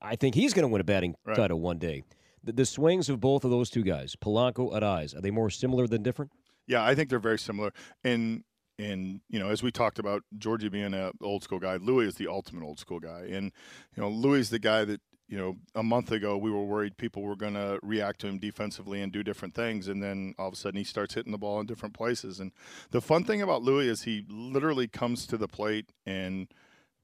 I 0.00 0.14
think 0.16 0.34
he's 0.36 0.52
going 0.54 0.62
to 0.64 0.68
win 0.68 0.80
a 0.80 0.84
batting 0.84 1.14
Right. 1.24 1.36
title 1.36 1.60
one 1.60 1.78
day. 1.78 2.04
The, 2.42 2.52
the 2.52 2.66
swings 2.66 3.08
of 3.08 3.20
both 3.20 3.44
of 3.44 3.50
those 3.50 3.70
two 3.70 3.82
guys, 3.82 4.16
Polanco, 4.16 4.72
Arraez, 4.72 5.16
are 5.16 5.20
they 5.20 5.30
more 5.30 5.50
similar 5.50 5.86
than 5.86 6.02
different? 6.02 6.30
Yeah, 6.66 6.84
I 6.84 6.94
think 6.94 7.10
they're 7.10 7.18
very 7.18 7.38
similar. 7.38 7.72
And 8.04 8.44
and 8.78 9.20
you 9.28 9.38
know, 9.38 9.50
as 9.50 9.62
we 9.62 9.70
talked 9.70 9.98
about 9.98 10.22
Georgie 10.38 10.68
being 10.68 10.94
an 10.94 11.12
old 11.22 11.42
school 11.42 11.58
guy, 11.58 11.76
Louis 11.76 12.06
is 12.06 12.14
the 12.14 12.28
ultimate 12.28 12.64
old 12.64 12.78
school 12.78 13.00
guy. 13.00 13.28
And 13.30 13.52
you 13.96 14.02
know, 14.02 14.08
Louis 14.08 14.40
is 14.40 14.50
the 14.50 14.58
guy 14.58 14.84
that 14.84 15.00
you 15.28 15.36
know 15.36 15.56
a 15.74 15.82
month 15.82 16.10
ago 16.10 16.36
we 16.36 16.50
were 16.50 16.64
worried 16.64 16.96
people 16.96 17.22
were 17.22 17.36
going 17.36 17.54
to 17.54 17.78
react 17.82 18.20
to 18.20 18.26
him 18.26 18.38
defensively 18.38 19.02
and 19.02 19.12
do 19.12 19.22
different 19.22 19.54
things, 19.54 19.88
and 19.88 20.02
then 20.02 20.34
all 20.38 20.48
of 20.48 20.54
a 20.54 20.56
sudden 20.56 20.78
he 20.78 20.84
starts 20.84 21.14
hitting 21.14 21.32
the 21.32 21.38
ball 21.38 21.60
in 21.60 21.66
different 21.66 21.94
places. 21.94 22.40
And 22.40 22.52
the 22.90 23.00
fun 23.00 23.24
thing 23.24 23.42
about 23.42 23.62
Louis 23.62 23.88
is 23.88 24.02
he 24.02 24.24
literally 24.28 24.88
comes 24.88 25.26
to 25.26 25.36
the 25.36 25.48
plate 25.48 25.92
and 26.06 26.48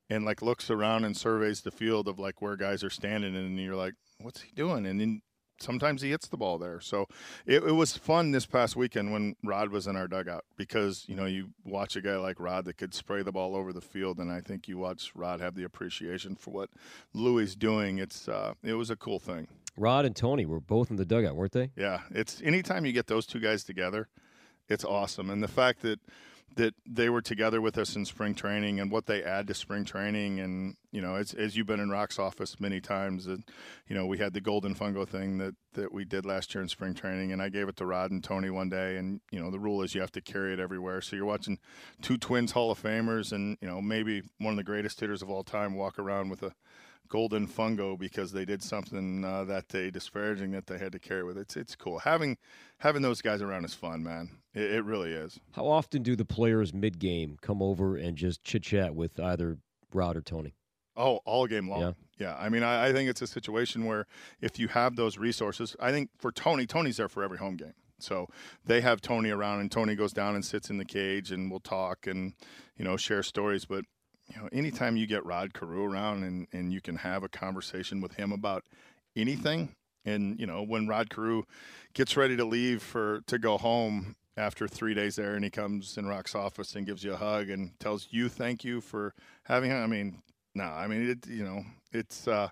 and 0.09 0.25
like 0.25 0.43
looks 0.43 0.71
around 0.71 1.05
and 1.05 1.17
surveys 1.17 1.61
the 1.61 1.71
field 1.71 2.09
of 2.09 2.19
like 2.19 2.41
where 2.41 2.57
guys 2.57 2.83
are 2.83 2.91
standing, 2.91 3.37
and 3.37 3.59
you're 3.59 3.77
like, 3.77 3.95
what's 4.21 4.43
he 4.43 4.53
doing? 4.55 4.87
And 4.87 5.01
then 5.01 5.23
sometimes 5.61 6.03
he 6.03 6.11
hits 6.11 6.29
the 6.29 6.37
ball 6.37 6.59
there. 6.59 6.81
So 6.81 7.07
it, 7.47 7.63
it 7.63 7.73
was 7.73 7.97
fun 7.97 8.33
this 8.33 8.47
past 8.47 8.77
weekend 8.77 9.13
when 9.13 9.37
Rod 9.45 9.71
was 9.71 9.87
in 9.87 9.97
our 9.97 10.09
dugout 10.09 10.45
because 10.57 11.05
you 11.09 11.15
know 11.15 11.25
you 11.27 11.51
watch 11.65 11.97
a 11.97 12.01
guy 12.01 12.17
like 12.17 12.41
Rod 12.41 12.65
that 12.67 12.77
could 12.77 12.95
spray 12.95 13.23
the 13.23 13.33
ball 13.33 13.57
over 13.57 13.73
the 13.73 13.81
field, 13.81 14.19
and 14.19 14.31
I 14.31 14.41
think 14.41 14.69
you 14.69 14.79
watch 14.79 15.13
Rod 15.15 15.41
have 15.41 15.55
the 15.55 15.65
appreciation 15.65 16.37
for 16.37 16.51
what 16.53 16.71
Louis 17.15 17.45
is 17.45 17.57
doing. 17.57 17.99
It's 17.99 18.29
uh, 18.29 18.55
it 18.63 18.75
was 18.75 18.91
a 18.91 18.97
cool 18.97 19.19
thing. 19.19 19.49
Rod 19.77 20.07
and 20.07 20.17
Tony 20.17 20.47
were 20.47 20.61
both 20.61 20.91
in 20.91 20.97
the 20.97 21.05
dugout, 21.05 21.37
weren't 21.37 21.53
they? 21.53 21.71
Yeah, 21.77 22.01
it's 22.11 22.41
anytime 22.43 22.87
you 22.87 22.93
get 22.93 23.07
those 23.07 23.27
two 23.27 23.41
guys 23.41 23.63
together, 23.63 24.09
it's 24.69 24.85
awesome. 24.85 25.31
And 25.31 25.43
the 25.43 25.49
fact 25.49 25.83
that 25.83 26.01
that 26.57 26.75
they 26.87 27.09
were 27.09 27.21
together 27.21 27.61
with 27.61 27.79
us 27.79 27.97
in 27.97 28.05
spring 28.05 28.35
training 28.35 28.81
and 28.81 28.91
what 28.91 29.07
they 29.07 29.23
add 29.23 29.47
to 29.47 29.55
spring 29.55 29.85
training, 29.85 30.41
and 30.41 30.77
you 30.91 31.01
know, 31.01 31.15
as, 31.15 31.35
as 31.35 31.57
you've 31.57 31.67
been 31.67 31.81
in 31.81 31.91
Rock's 31.91 32.19
office 32.19 32.59
many 32.59 32.81
times, 32.81 33.27
and 33.27 33.45
you 33.87 33.95
know, 33.95 34.07
we 34.07 34.19
had 34.19 34.33
the 34.33 34.41
golden 34.41 34.75
fungo 34.75 35.07
thing 35.07 35.39
that 35.39 35.55
that 35.75 35.93
we 35.93 36.05
did 36.05 36.25
last 36.25 36.55
year 36.55 36.63
in 36.63 36.69
spring 36.69 36.95
training, 36.95 37.33
and 37.33 37.43
I 37.43 37.51
gave 37.51 37.69
it 37.69 37.77
to 37.77 37.87
Rod 37.87 38.11
and 38.11 38.25
Tony 38.25 38.51
one 38.51 38.71
day, 38.71 38.97
and 38.97 39.21
you 39.31 39.39
know, 39.39 39.51
the 39.51 39.59
rule 39.59 39.83
is 39.83 39.95
you 39.95 40.01
have 40.01 40.13
to 40.13 40.23
carry 40.23 40.55
it 40.55 40.61
everywhere. 40.61 41.01
So 41.03 41.15
you're 41.15 41.27
watching 41.27 41.59
two 42.01 42.17
Twins 42.17 42.53
Hall 42.53 42.71
of 42.71 42.83
Famers, 42.83 43.33
and 43.33 43.59
you 43.61 43.69
know, 43.69 43.83
maybe 43.83 44.23
one 44.39 44.53
of 44.53 44.57
the 44.57 44.65
greatest 44.65 44.99
hitters 44.99 45.23
of 45.23 45.31
all 45.31 45.45
time 45.45 45.75
walk 45.75 45.99
around 45.99 46.31
with 46.31 46.43
a 46.43 46.53
golden 47.09 47.47
fungo 47.47 47.99
because 47.99 48.33
they 48.33 48.45
did 48.45 48.63
something 48.63 49.25
uh, 49.25 49.45
that 49.45 49.69
day 49.69 49.91
disparaging 49.91 50.51
that 50.53 50.67
they 50.67 50.79
had 50.79 50.93
to 50.93 50.99
carry 50.99 51.23
with 51.23 51.37
it. 51.37 51.43
It's 51.43 51.57
it's 51.57 51.77
cool 51.77 52.01
having 52.01 52.37
having 52.79 53.03
those 53.03 53.23
guys 53.23 53.43
around 53.43 53.65
is 53.65 53.75
fun, 53.75 54.03
man. 54.03 54.31
It, 54.57 54.73
it 54.73 54.85
really 54.85 55.13
is. 55.13 55.39
How 55.53 55.67
often 55.67 56.03
do 56.03 56.17
the 56.17 56.25
players 56.25 56.75
mid 56.75 56.99
game 56.99 57.37
come 57.41 57.63
over 57.63 57.97
and 57.97 58.17
just 58.17 58.43
chit 58.43 58.65
chat 58.65 58.95
with 58.97 59.21
either 59.21 59.59
Rod 59.93 60.17
or 60.17 60.23
Tony? 60.23 60.55
Oh, 60.97 61.21
all 61.27 61.47
game 61.47 61.69
long. 61.69 61.81
Yeah. 61.81 61.93
Yeah. 62.19 62.37
I 62.37 62.49
mean, 62.49 62.63
I, 62.63 62.89
I 62.89 62.93
think 62.93 63.11
it's 63.11 63.21
a 63.21 63.27
situation 63.27 63.85
where 63.85 64.07
if 64.41 64.59
you 64.59 64.69
have 64.69 64.97
those 64.97 65.19
resources, 65.19 65.77
I 65.79 65.93
think 65.93 66.11
for 66.19 66.33
Tony, 66.33 66.67
Tony's 66.67 66.97
there 66.97 67.09
for 67.09 67.23
every 67.23 67.39
home 67.39 67.57
game. 67.57 67.75
So 67.99 68.29
they 68.65 68.81
have 68.81 69.01
Tony 69.01 69.31
around, 69.31 69.61
and 69.61 69.71
Tony 69.71 69.95
goes 69.95 70.13
down 70.13 70.35
and 70.35 70.45
sits 70.45 70.69
in 70.69 70.77
the 70.79 70.85
cage, 70.85 71.31
and 71.31 71.51
we'll 71.51 71.61
talk 71.61 72.07
and 72.07 72.35
you 72.77 72.85
know 72.85 72.97
share 72.97 73.23
stories. 73.23 73.65
But 73.65 73.85
you 74.29 74.41
know, 74.41 74.49
anytime 74.53 74.97
you 74.97 75.07
get 75.07 75.25
Rod 75.25 75.55
Carew 75.55 75.85
around, 75.85 76.23
and 76.23 76.47
and 76.53 76.73
you 76.73 76.81
can 76.81 76.97
have 76.97 77.23
a 77.23 77.29
conversation 77.29 78.01
with 78.03 78.15
him 78.15 78.33
about 78.33 78.65
anything, 79.17 79.75
and 80.05 80.39
you 80.39 80.47
know 80.47 80.63
when 80.63 80.87
Rod 80.87 81.09
Carew 81.09 81.45
gets 81.95 82.19
ready 82.19 82.37
to 82.37 82.45
leave 82.45 82.83
for 82.83 83.23
to 83.29 83.39
go 83.39 83.57
home, 83.57 84.17
after 84.37 84.69
three 84.69 84.95
days 84.95 85.17
there, 85.17 85.35
and 85.35 85.45
he 85.45 85.51
comes 85.51 85.97
in 85.97 86.07
Rock's 86.07 86.35
office 86.35 86.75
and 86.75 86.87
gives 86.87 87.03
you 87.03 87.15
a 87.15 87.17
hug 87.17 87.51
and 87.51 87.79
tells 87.81 88.09
you 88.11 88.29
thank 88.29 88.65
you 88.65 88.81
for 88.81 89.15
having 89.45 89.71
him. 89.71 89.83
I 89.83 89.87
mean, 89.87 90.23
no, 90.55 90.65
I 90.65 90.87
mean, 90.87 91.11
it, 91.11 91.27
you 91.27 91.45
know, 91.45 91.65
it's 91.93 92.29
uh, 92.29 92.49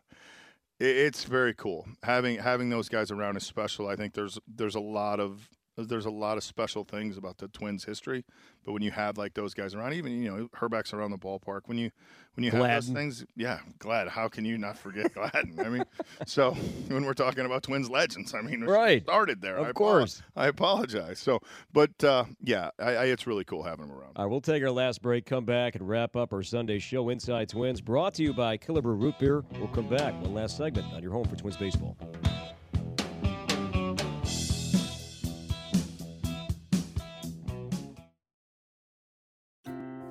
it, 0.80 0.96
it's 0.96 1.24
very 1.24 1.54
cool 1.54 1.86
having 2.02 2.38
having 2.38 2.70
those 2.70 2.88
guys 2.88 3.10
around 3.10 3.36
is 3.36 3.44
special. 3.44 3.88
I 3.88 3.96
think 3.96 4.14
there's 4.14 4.38
there's 4.46 4.74
a 4.74 4.80
lot 4.80 5.20
of 5.20 5.48
there's 5.76 6.06
a 6.06 6.10
lot 6.10 6.36
of 6.36 6.44
special 6.44 6.84
things 6.84 7.16
about 7.16 7.38
the 7.38 7.48
Twins' 7.48 7.84
history, 7.84 8.24
but 8.64 8.72
when 8.72 8.82
you 8.82 8.90
have 8.92 9.18
like 9.18 9.34
those 9.34 9.54
guys 9.54 9.74
around, 9.74 9.94
even 9.94 10.12
you 10.22 10.30
know 10.30 10.48
Hrbek's 10.56 10.92
around 10.92 11.10
the 11.10 11.18
ballpark, 11.18 11.62
when 11.66 11.78
you 11.78 11.90
when 12.34 12.42
you 12.44 12.50
have 12.50 12.84
those 12.86 12.88
things, 12.94 13.24
yeah, 13.36 13.60
glad. 13.78 14.08
How 14.08 14.28
can 14.28 14.44
you 14.44 14.58
not 14.58 14.76
forget 14.76 15.12
Gladden? 15.14 15.56
I 15.60 15.68
mean, 15.68 15.84
so 16.26 16.52
when 16.88 17.04
we're 17.04 17.14
talking 17.14 17.46
about 17.46 17.62
Twins 17.62 17.88
legends, 17.88 18.34
I 18.34 18.40
mean, 18.40 18.62
Right. 18.64 19.02
started 19.02 19.40
there. 19.40 19.56
Of 19.56 19.66
I 19.66 19.70
apo- 19.70 19.72
course. 19.78 20.22
I 20.34 20.48
apologize. 20.48 21.20
So, 21.20 21.38
but 21.72 22.02
uh, 22.02 22.24
yeah, 22.42 22.70
I, 22.80 22.90
I, 22.96 23.04
it's 23.06 23.26
really 23.26 23.44
cool 23.44 23.62
having 23.62 23.86
them 23.86 23.96
around. 23.96 24.12
All 24.16 24.24
right, 24.24 24.30
we'll 24.30 24.40
take 24.40 24.62
our 24.64 24.70
last 24.72 25.00
break, 25.02 25.26
come 25.26 25.44
back, 25.44 25.76
and 25.76 25.88
wrap 25.88 26.16
up 26.16 26.32
our 26.32 26.42
Sunday 26.42 26.80
show, 26.80 27.08
Inside 27.08 27.48
Twins, 27.50 27.80
brought 27.80 28.14
to 28.14 28.22
you 28.24 28.32
by 28.32 28.58
Killebrew 28.58 29.00
Root 29.00 29.18
Beer. 29.20 29.44
We'll 29.58 29.68
come 29.68 29.88
back. 29.88 30.14
One 30.20 30.34
last 30.34 30.56
segment 30.56 30.92
on 30.92 31.02
your 31.02 31.12
home 31.12 31.26
for 31.26 31.36
Twins 31.36 31.56
baseball. 31.56 31.96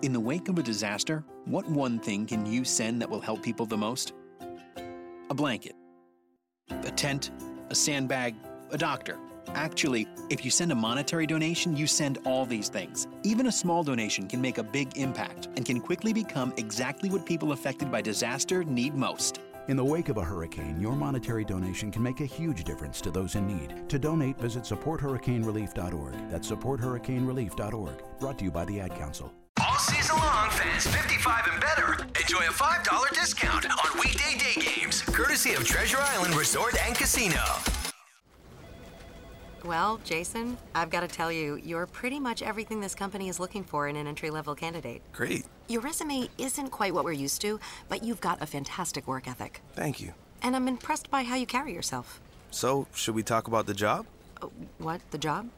In 0.04 0.12
the 0.12 0.20
wake 0.20 0.50
of 0.50 0.60
a 0.60 0.62
disaster, 0.62 1.24
what 1.46 1.66
one 1.70 1.98
thing 1.98 2.26
can 2.26 2.46
you 2.46 2.66
send 2.66 3.02
that 3.02 3.10
will 3.10 3.22
help 3.22 3.42
people 3.42 3.66
the 3.66 3.78
most? 3.78 4.12
A 5.30 5.34
blanket, 5.34 5.78
a 6.70 6.92
tent, 6.92 7.32
a 7.70 7.76
sandbag, 7.76 8.36
a 8.72 8.78
doctor. 8.78 9.18
Actually, 9.56 10.06
if 10.30 10.44
you 10.44 10.52
send 10.52 10.74
a 10.74 10.76
monetary 10.76 11.26
donation, 11.26 11.78
you 11.78 11.88
send 11.88 12.18
all 12.26 12.46
these 12.46 12.68
things. 12.68 13.08
Even 13.24 13.48
a 13.48 13.52
small 13.52 13.82
donation 13.82 14.28
can 14.28 14.42
make 14.42 14.58
a 14.58 14.64
big 14.64 14.98
impact 14.98 15.48
and 15.56 15.66
can 15.66 15.80
quickly 15.80 16.12
become 16.12 16.54
exactly 16.58 17.10
what 17.10 17.26
people 17.26 17.54
affected 17.54 17.90
by 17.90 18.02
disaster 18.02 18.66
need 18.66 18.96
most. 18.96 19.40
In 19.70 19.78
the 19.78 19.86
wake 19.86 20.10
of 20.10 20.18
a 20.18 20.22
hurricane, 20.22 20.82
your 20.82 20.98
monetary 20.98 21.46
donation 21.46 21.92
can 21.92 22.04
make 22.04 22.20
a 22.20 22.26
huge 22.26 22.66
difference 22.66 23.00
to 23.00 23.10
those 23.10 23.36
in 23.36 23.48
need. 23.48 23.88
To 23.88 23.98
donate, 23.98 24.38
visit 24.38 24.64
supporthurricanerelief.org. 24.64 26.30
That's 26.30 26.52
supporthurricanerelief.org. 26.52 28.04
Brought 28.20 28.40
to 28.40 28.44
you 28.44 28.52
by 28.52 28.66
the 28.66 28.82
Ad 28.82 28.94
Council. 28.98 29.34
All 30.64 30.70
fans 30.70 30.88
55 30.88 31.48
and 31.52 31.62
better 31.62 31.94
enjoy 32.22 32.40
a 32.40 32.52
$5 32.52 33.10
discount 33.14 33.66
on 33.66 34.00
weekday 34.00 34.38
day 34.38 34.62
games, 34.62 35.02
courtesy 35.02 35.54
of 35.54 35.66
Treasure 35.66 35.98
Island 36.00 36.36
Resort 36.36 36.76
and 36.86 36.96
Casino. 36.96 37.42
Well, 39.66 40.00
Jason, 40.06 40.58
I've 40.76 40.90
got 40.90 41.02
to 41.02 41.08
tell 41.08 41.32
you, 41.32 41.56
you're 41.64 41.86
pretty 41.86 42.20
much 42.20 42.42
everything 42.42 42.80
this 42.80 42.96
company 42.96 43.30
is 43.30 43.40
looking 43.40 43.64
for 43.64 43.88
in 43.88 43.96
an 43.96 44.08
entry 44.08 44.30
level 44.30 44.56
candidate. 44.56 45.02
Great. 45.12 45.46
Your 45.68 45.82
resume 45.82 46.30
isn't 46.38 46.70
quite 46.70 46.94
what 46.94 47.04
we're 47.04 47.12
used 47.14 47.42
to, 47.42 47.60
but 47.90 48.04
you've 48.04 48.22
got 48.22 48.42
a 48.42 48.46
fantastic 48.46 49.08
work 49.08 49.28
ethic. 49.28 49.62
Thank 49.74 50.00
you. 50.02 50.14
And 50.42 50.56
I'm 50.56 50.68
impressed 50.68 51.10
by 51.10 51.24
how 51.24 51.36
you 51.36 51.46
carry 51.46 51.74
yourself. 51.74 52.22
So, 52.52 52.88
should 52.94 53.16
we 53.16 53.24
talk 53.24 53.48
about 53.48 53.66
the 53.66 53.74
job? 53.74 54.06
Uh, 54.42 54.48
What? 54.78 55.02
The 55.12 55.18
job? 55.18 55.50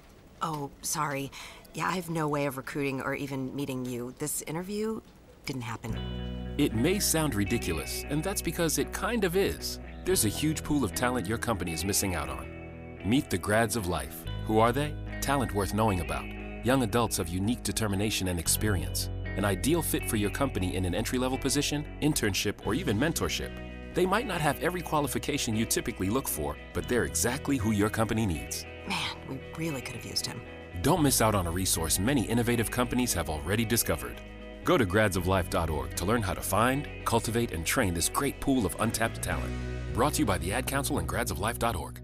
Oh, 0.42 0.70
sorry. 0.82 1.32
Yeah, 1.76 1.90
I 1.90 1.96
have 1.96 2.10
no 2.10 2.30
way 2.30 2.46
of 2.46 2.56
recruiting 2.56 3.02
or 3.02 3.16
even 3.16 3.54
meeting 3.54 3.84
you. 3.84 4.16
This 4.18 4.42
interview 4.44 5.02
didn't 5.46 5.64
happen. 5.64 6.56
It 6.58 6.74
may 6.74 7.00
sound 7.00 7.36
ridiculous, 7.36 8.06
and 8.08 8.24
that's 8.24 8.42
because 8.42 8.78
it 8.78 8.94
kind 8.94 9.26
of 9.26 9.36
is. 9.36 9.80
There's 10.06 10.24
a 10.24 10.30
huge 10.30 10.64
pool 10.64 10.86
of 10.86 10.96
talent 10.96 11.28
your 11.28 11.38
company 11.38 11.74
is 11.74 11.84
missing 11.84 12.16
out 12.16 12.30
on. 12.30 12.98
Meet 13.04 13.30
the 13.30 13.38
grads 13.38 13.76
of 13.76 13.88
life. 13.88 14.24
Who 14.46 14.60
are 14.60 14.72
they? 14.72 14.96
Talent 15.20 15.54
worth 15.54 15.74
knowing 15.74 16.00
about. 16.00 16.24
Young 16.66 16.84
adults 16.84 17.20
of 17.20 17.28
unique 17.28 17.62
determination 17.62 18.30
and 18.30 18.40
experience. 18.40 19.10
An 19.36 19.44
ideal 19.44 19.82
fit 19.82 20.10
for 20.10 20.16
your 20.16 20.32
company 20.32 20.78
in 20.78 20.86
an 20.86 20.96
entry 20.96 21.20
level 21.20 21.38
position, 21.38 21.86
internship, 22.02 22.66
or 22.66 22.74
even 22.74 22.98
mentorship. 22.98 23.52
They 23.94 24.06
might 24.06 24.28
not 24.28 24.40
have 24.40 24.64
every 24.64 24.82
qualification 24.82 25.58
you 25.58 25.66
typically 25.66 26.10
look 26.10 26.30
for, 26.30 26.56
but 26.74 26.88
they're 26.88 27.04
exactly 27.04 27.58
who 27.58 27.72
your 27.72 27.90
company 27.90 28.26
needs. 28.26 28.66
Man, 28.88 29.18
we 29.28 29.42
really 29.58 29.82
could 29.82 29.98
have 29.98 30.06
used 30.06 30.26
him. 30.26 30.40
Don't 30.86 31.02
miss 31.02 31.20
out 31.20 31.34
on 31.34 31.48
a 31.48 31.52
resource 31.52 31.98
many 31.98 32.22
innovative 32.26 32.70
companies 32.70 33.12
have 33.12 33.28
already 33.28 33.66
discovered. 33.66 34.22
Go 34.64 34.78
to 34.78 34.86
gradsoflife.org 34.86 35.96
to 35.96 36.06
learn 36.06 36.22
how 36.22 36.36
to 36.36 36.42
find, 36.42 36.88
cultivate, 37.06 37.54
and 37.54 37.66
train 37.66 37.96
this 37.96 38.08
great 38.08 38.40
pool 38.40 38.68
of 38.68 38.76
untapped 38.80 39.20
talent. 39.20 39.52
Brought 39.96 40.14
to 40.14 40.20
you 40.20 40.28
by 40.28 40.38
the 40.38 40.54
Ad 40.54 40.68
Council 40.68 41.00
and 41.00 41.10
gradsoflife.org. 41.10 42.02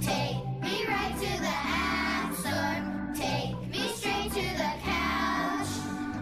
Take 0.00 0.36
me 0.62 0.86
right 0.88 1.14
to 1.20 1.40
the 1.42 1.52
app 1.52 2.34
store. 2.34 3.14
Take 3.14 3.58
me 3.68 3.88
straight 3.92 4.32
to 4.32 4.48
the 4.56 4.72
couch. 4.80 5.68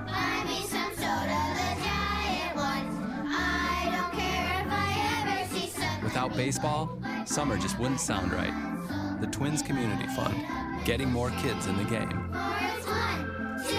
Buy 0.08 0.42
me 0.44 0.66
some 0.66 0.92
soda, 0.96 1.40
the 1.54 1.70
giant 1.86 2.56
one. 2.56 3.28
I 3.28 3.94
don't 3.94 4.18
care 4.18 4.60
if 4.60 4.72
I 4.72 5.38
ever 5.38 5.54
see 5.54 5.68
sun. 5.68 6.02
Without 6.02 6.34
baseball, 6.34 7.00
summer 7.26 7.56
just 7.56 7.78
wouldn't 7.78 8.00
sound 8.00 8.32
right. 8.32 8.77
The 9.20 9.26
Twins 9.26 9.62
Community 9.62 10.07
Fund, 10.14 10.37
getting 10.85 11.11
more 11.11 11.31
kids 11.42 11.66
in 11.66 11.76
the 11.76 11.83
game. 11.85 12.09
Chorus 12.33 12.87
one, 12.87 13.24
two, 13.64 13.74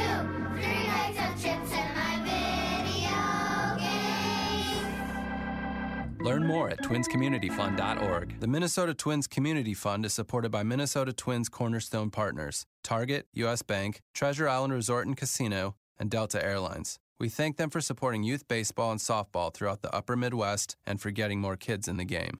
three 0.52 0.84
bags 0.86 1.17
of 1.17 1.41
chips 1.41 1.71
and 1.71 1.95
my 1.95 2.19
video 2.25 3.78
game. 6.17 6.25
Learn 6.25 6.45
more 6.45 6.69
at 6.69 6.82
twinscommunityfund.org. 6.84 8.39
The 8.41 8.47
Minnesota 8.47 8.93
Twins 8.93 9.28
Community 9.28 9.73
Fund 9.73 10.06
is 10.06 10.13
supported 10.13 10.52
by 10.52 10.63
Minnesota 10.63 11.13
Twins 11.13 11.47
Cornerstone 11.47 12.10
Partners, 12.10 12.65
Target, 12.84 13.28
US 13.36 13.62
Bank, 13.62 14.02
Treasure 14.13 14.49
Island 14.49 14.73
Resort 14.73 15.08
and 15.08 15.15
Casino, 15.15 15.75
and 15.97 16.12
Delta 16.12 16.43
Airlines. 16.43 16.99
We 17.17 17.30
thank 17.30 17.56
them 17.56 17.69
for 17.69 17.80
supporting 17.80 18.23
youth 18.23 18.45
baseball 18.49 18.91
and 18.91 18.99
softball 18.99 19.54
throughout 19.54 19.84
the 19.84 19.93
upper 19.95 20.17
Midwest 20.17 20.75
and 20.86 20.99
for 20.99 21.12
getting 21.12 21.39
more 21.39 21.56
kids 21.56 21.88
in 21.88 21.95
the 21.95 22.04
game. 22.04 22.39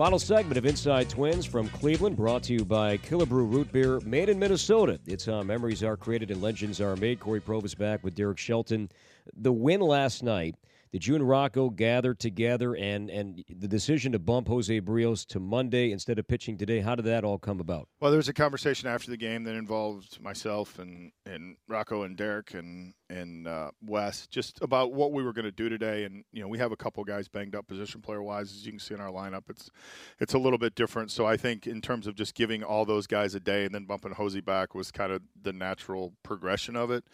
Final 0.00 0.18
segment 0.18 0.56
of 0.56 0.64
Inside 0.64 1.10
Twins 1.10 1.44
from 1.44 1.68
Cleveland, 1.68 2.16
brought 2.16 2.42
to 2.44 2.54
you 2.54 2.64
by 2.64 2.96
Killebrew 2.96 3.52
Root 3.52 3.70
Beer, 3.70 4.00
made 4.00 4.30
in 4.30 4.38
Minnesota. 4.38 4.98
It's 5.06 5.26
how 5.26 5.42
memories 5.42 5.84
are 5.84 5.94
created 5.94 6.30
and 6.30 6.40
legends 6.40 6.80
are 6.80 6.96
made. 6.96 7.20
Cory 7.20 7.38
Provus 7.38 7.76
back 7.76 8.02
with 8.02 8.14
Derek 8.14 8.38
Shelton. 8.38 8.88
The 9.36 9.52
win 9.52 9.82
last 9.82 10.22
night. 10.22 10.54
Did 10.92 11.06
you 11.06 11.14
and 11.14 11.28
Rocco 11.28 11.70
gather 11.70 12.14
together 12.14 12.74
and 12.74 13.08
and 13.10 13.44
the 13.48 13.68
decision 13.68 14.10
to 14.12 14.18
bump 14.18 14.48
Jose 14.48 14.80
Berrios 14.80 15.24
to 15.26 15.38
Monday 15.38 15.92
instead 15.92 16.18
of 16.18 16.26
pitching 16.26 16.58
today? 16.58 16.80
How 16.80 16.96
did 16.96 17.04
that 17.04 17.22
all 17.22 17.38
come 17.38 17.60
about? 17.60 17.88
Well, 18.00 18.10
there 18.10 18.18
was 18.18 18.28
a 18.28 18.32
conversation 18.32 18.88
after 18.88 19.08
the 19.08 19.16
game 19.16 19.44
that 19.44 19.54
involved 19.54 20.20
myself 20.20 20.80
and, 20.80 21.12
and 21.24 21.56
Rocco 21.68 22.02
and 22.02 22.16
Derek 22.16 22.54
and 22.54 22.94
and 23.08 23.46
uh, 23.46 23.70
Wes 23.84 24.26
just 24.26 24.60
about 24.62 24.92
what 24.92 25.12
we 25.12 25.22
were 25.22 25.32
going 25.32 25.44
to 25.44 25.52
do 25.52 25.68
today. 25.68 26.04
And 26.04 26.24
you 26.32 26.42
know, 26.42 26.48
we 26.48 26.58
have 26.58 26.72
a 26.72 26.76
couple 26.76 27.04
guys 27.04 27.28
banged 27.28 27.54
up 27.54 27.68
position 27.68 28.00
player 28.00 28.22
wise, 28.22 28.50
as 28.52 28.66
you 28.66 28.72
can 28.72 28.80
see 28.80 28.94
in 28.94 29.00
our 29.00 29.12
lineup. 29.12 29.44
It's 29.48 29.70
it's 30.18 30.34
a 30.34 30.38
little 30.38 30.58
bit 30.58 30.74
different. 30.74 31.12
So 31.12 31.24
I 31.24 31.36
think 31.36 31.68
in 31.68 31.80
terms 31.80 32.08
of 32.08 32.16
just 32.16 32.34
giving 32.34 32.64
all 32.64 32.84
those 32.84 33.06
guys 33.06 33.36
a 33.36 33.40
day 33.40 33.64
and 33.64 33.72
then 33.72 33.84
bumping 33.84 34.12
Hosey 34.12 34.40
back 34.40 34.74
was 34.74 34.90
kind 34.90 35.12
of 35.12 35.22
the 35.40 35.52
natural 35.52 36.14
progression 36.24 36.74
of 36.74 36.90
it. 36.90 37.04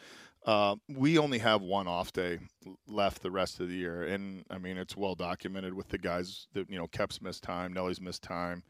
Uh, 0.46 0.76
we 0.88 1.18
only 1.18 1.40
have 1.40 1.60
one 1.60 1.88
off 1.88 2.12
day 2.12 2.38
left 2.86 3.20
the 3.20 3.32
rest 3.32 3.58
of 3.58 3.68
the 3.68 3.74
year, 3.74 4.04
and 4.04 4.44
I 4.48 4.58
mean 4.58 4.76
it's 4.76 4.96
well 4.96 5.16
documented 5.16 5.74
with 5.74 5.88
the 5.88 5.98
guys 5.98 6.46
that 6.54 6.70
you 6.70 6.78
know 6.78 6.86
Kep's 6.86 7.20
missed 7.20 7.42
time, 7.42 7.72
Nelly's 7.72 8.00
missed 8.00 8.22
time. 8.22 8.62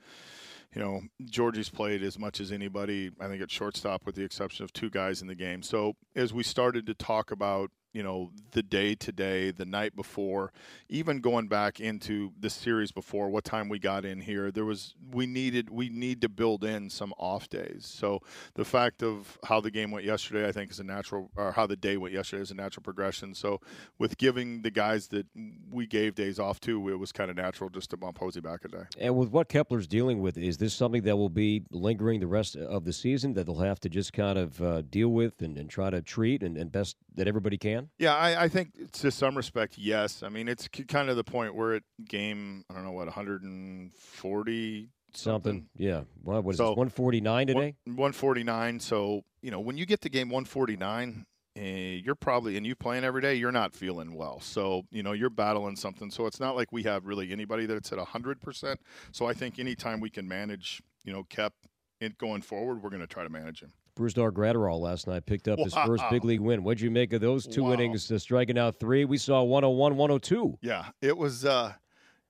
You 0.74 0.80
know, 0.82 1.00
Georgie's 1.24 1.68
played 1.68 2.02
as 2.02 2.18
much 2.18 2.40
as 2.40 2.50
anybody. 2.50 3.10
I 3.20 3.28
think 3.28 3.42
at 3.42 3.50
shortstop, 3.50 4.06
with 4.06 4.14
the 4.14 4.24
exception 4.24 4.64
of 4.64 4.72
two 4.72 4.90
guys 4.90 5.20
in 5.20 5.28
the 5.28 5.34
game. 5.34 5.62
So 5.62 5.94
as 6.14 6.32
we 6.32 6.42
started 6.42 6.86
to 6.86 6.94
talk 6.94 7.30
about 7.30 7.70
you 7.96 8.02
know 8.02 8.30
the 8.50 8.62
day 8.62 8.94
today, 8.94 9.50
the 9.50 9.64
night 9.64 9.96
before, 9.96 10.52
even 10.90 11.20
going 11.20 11.48
back 11.48 11.80
into 11.80 12.30
the 12.38 12.50
series 12.50 12.92
before, 12.92 13.30
what 13.30 13.42
time 13.42 13.70
we 13.70 13.78
got 13.78 14.04
in 14.04 14.20
here, 14.20 14.50
there 14.50 14.66
was 14.66 14.94
we 15.12 15.24
needed 15.24 15.70
we 15.70 15.88
need 15.88 16.20
to 16.20 16.28
build 16.28 16.62
in 16.62 16.90
some 16.90 17.14
off 17.16 17.48
days. 17.48 17.86
So 17.86 18.20
the 18.54 18.66
fact 18.66 19.02
of 19.02 19.38
how 19.44 19.62
the 19.62 19.70
game 19.70 19.90
went 19.90 20.04
yesterday, 20.04 20.46
I 20.46 20.52
think, 20.52 20.70
is 20.70 20.78
a 20.78 20.84
natural, 20.84 21.30
or 21.36 21.52
how 21.52 21.66
the 21.66 21.76
day 21.76 21.96
went 21.96 22.12
yesterday 22.12 22.42
is 22.42 22.50
a 22.50 22.54
natural 22.54 22.82
progression. 22.82 23.34
So 23.34 23.62
with 23.98 24.18
giving 24.18 24.60
the 24.60 24.70
guys 24.70 25.08
that 25.08 25.26
we 25.70 25.86
gave 25.86 26.14
days 26.14 26.38
off 26.38 26.60
to, 26.60 26.90
it 26.90 26.98
was 26.98 27.12
kind 27.12 27.30
of 27.30 27.36
natural 27.38 27.70
just 27.70 27.88
to 27.90 27.96
bump 27.96 28.18
Hosey 28.18 28.40
back 28.40 28.66
a 28.66 28.68
day. 28.68 28.84
And 28.98 29.16
with 29.16 29.30
what 29.30 29.48
Kepler's 29.48 29.86
dealing 29.86 30.20
with, 30.20 30.36
is 30.36 30.58
this 30.58 30.74
something 30.74 31.02
that 31.02 31.16
will 31.16 31.30
be 31.30 31.62
lingering 31.70 32.20
the 32.20 32.26
rest 32.26 32.56
of 32.56 32.84
the 32.84 32.92
season 32.92 33.32
that 33.34 33.46
they'll 33.46 33.56
have 33.56 33.80
to 33.80 33.88
just 33.88 34.12
kind 34.12 34.36
of 34.36 34.60
uh, 34.60 34.82
deal 34.82 35.08
with 35.08 35.40
and, 35.40 35.56
and 35.56 35.70
try 35.70 35.88
to 35.88 36.02
treat 36.02 36.42
and, 36.42 36.58
and 36.58 36.70
best 36.70 36.96
that 37.14 37.26
everybody 37.26 37.56
can? 37.56 37.85
Yeah, 37.98 38.14
I, 38.14 38.44
I 38.44 38.48
think 38.48 38.92
to 38.92 39.10
some 39.10 39.36
respect, 39.36 39.78
yes. 39.78 40.22
I 40.22 40.28
mean, 40.28 40.48
it's 40.48 40.68
kind 40.88 41.08
of 41.10 41.16
the 41.16 41.24
point 41.24 41.54
where 41.54 41.74
it 41.74 41.84
game, 42.08 42.64
I 42.70 42.74
don't 42.74 42.84
know 42.84 42.92
what, 42.92 43.06
140 43.06 44.88
something. 45.14 45.68
Yeah. 45.76 46.02
Well, 46.22 46.42
what 46.42 46.52
is 46.52 46.58
So, 46.58 46.70
this, 46.70 46.76
149 46.76 47.46
today? 47.46 47.74
149. 47.84 48.80
So, 48.80 49.22
you 49.42 49.50
know, 49.50 49.60
when 49.60 49.76
you 49.76 49.86
get 49.86 50.00
to 50.02 50.08
game 50.08 50.28
149, 50.28 51.26
eh, 51.56 52.00
you're 52.04 52.14
probably, 52.14 52.56
and 52.56 52.66
you 52.66 52.74
playing 52.74 53.04
every 53.04 53.22
day, 53.22 53.34
you're 53.34 53.52
not 53.52 53.74
feeling 53.74 54.14
well. 54.14 54.40
So, 54.40 54.82
you 54.90 55.02
know, 55.02 55.12
you're 55.12 55.30
battling 55.30 55.76
something. 55.76 56.10
So 56.10 56.26
it's 56.26 56.40
not 56.40 56.56
like 56.56 56.72
we 56.72 56.82
have 56.84 57.06
really 57.06 57.32
anybody 57.32 57.66
that's 57.66 57.92
at 57.92 57.98
100%. 57.98 58.76
So 59.12 59.26
I 59.26 59.32
think 59.32 59.58
anytime 59.58 60.00
we 60.00 60.10
can 60.10 60.28
manage, 60.28 60.82
you 61.04 61.12
know, 61.12 61.24
Kep 61.24 61.54
it 62.00 62.18
going 62.18 62.42
forward, 62.42 62.82
we're 62.82 62.90
going 62.90 63.00
to 63.00 63.06
try 63.06 63.22
to 63.22 63.30
manage 63.30 63.62
him. 63.62 63.72
Brusdar 63.96 64.30
Graterol 64.30 64.78
last 64.80 65.06
night 65.06 65.24
picked 65.26 65.48
up 65.48 65.58
his 65.58 65.74
first 65.74 66.04
big 66.10 66.24
league 66.24 66.40
win. 66.40 66.62
What'd 66.62 66.80
you 66.80 66.90
make 66.90 67.12
of 67.12 67.20
those 67.20 67.46
two 67.46 67.64
Wow. 67.64 67.72
innings, 67.72 68.10
uh, 68.12 68.18
striking 68.18 68.58
out 68.58 68.78
three? 68.78 69.04
We 69.04 69.16
saw 69.18 69.42
101, 69.42 69.96
102. 69.96 70.58
Yeah, 70.60 70.86
it 71.00 71.16
was 71.16 71.44
uh 71.44 71.72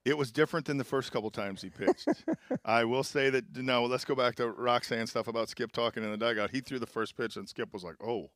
it 0.05 0.17
was 0.17 0.31
different 0.31 0.65
than 0.65 0.77
the 0.77 0.85
first 0.85 1.11
couple 1.11 1.29
times 1.29 1.61
he 1.61 1.69
pitched. 1.69 2.07
I 2.65 2.85
will 2.85 3.03
say 3.03 3.29
that 3.29 3.57
no, 3.57 3.85
let's 3.85 4.05
go 4.05 4.15
back 4.15 4.35
to 4.35 4.49
Roxanne 4.49 5.07
stuff 5.07 5.27
about 5.27 5.49
Skip 5.49 5.71
talking 5.73 6.03
in 6.03 6.11
the 6.11 6.17
dugout. 6.17 6.51
He 6.51 6.61
threw 6.61 6.79
the 6.79 6.85
first 6.87 7.17
pitch 7.17 7.35
and 7.35 7.47
Skip 7.47 7.73
was 7.73 7.83
like, 7.83 7.95
"Oh." 8.01 8.29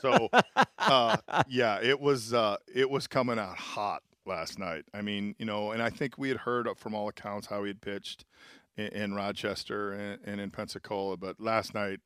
so 0.00 0.28
uh 0.78 1.16
yeah, 1.48 1.78
it 1.80 2.00
was 2.00 2.34
uh 2.34 2.56
it 2.74 2.90
was 2.90 3.06
coming 3.06 3.38
out 3.38 3.56
hot 3.56 4.02
last 4.26 4.58
night. 4.58 4.84
I 4.92 5.02
mean, 5.02 5.34
you 5.38 5.46
know, 5.46 5.70
and 5.70 5.80
I 5.82 5.90
think 5.90 6.18
we 6.18 6.28
had 6.28 6.38
heard 6.38 6.68
from 6.76 6.94
all 6.94 7.08
accounts 7.08 7.46
how 7.46 7.62
he 7.62 7.68
had 7.68 7.80
pitched 7.80 8.24
in, 8.76 8.88
in 8.88 9.14
Rochester 9.14 9.92
and, 9.92 10.18
and 10.24 10.40
in 10.40 10.50
Pensacola, 10.50 11.16
but 11.16 11.40
last 11.40 11.74
night 11.74 12.00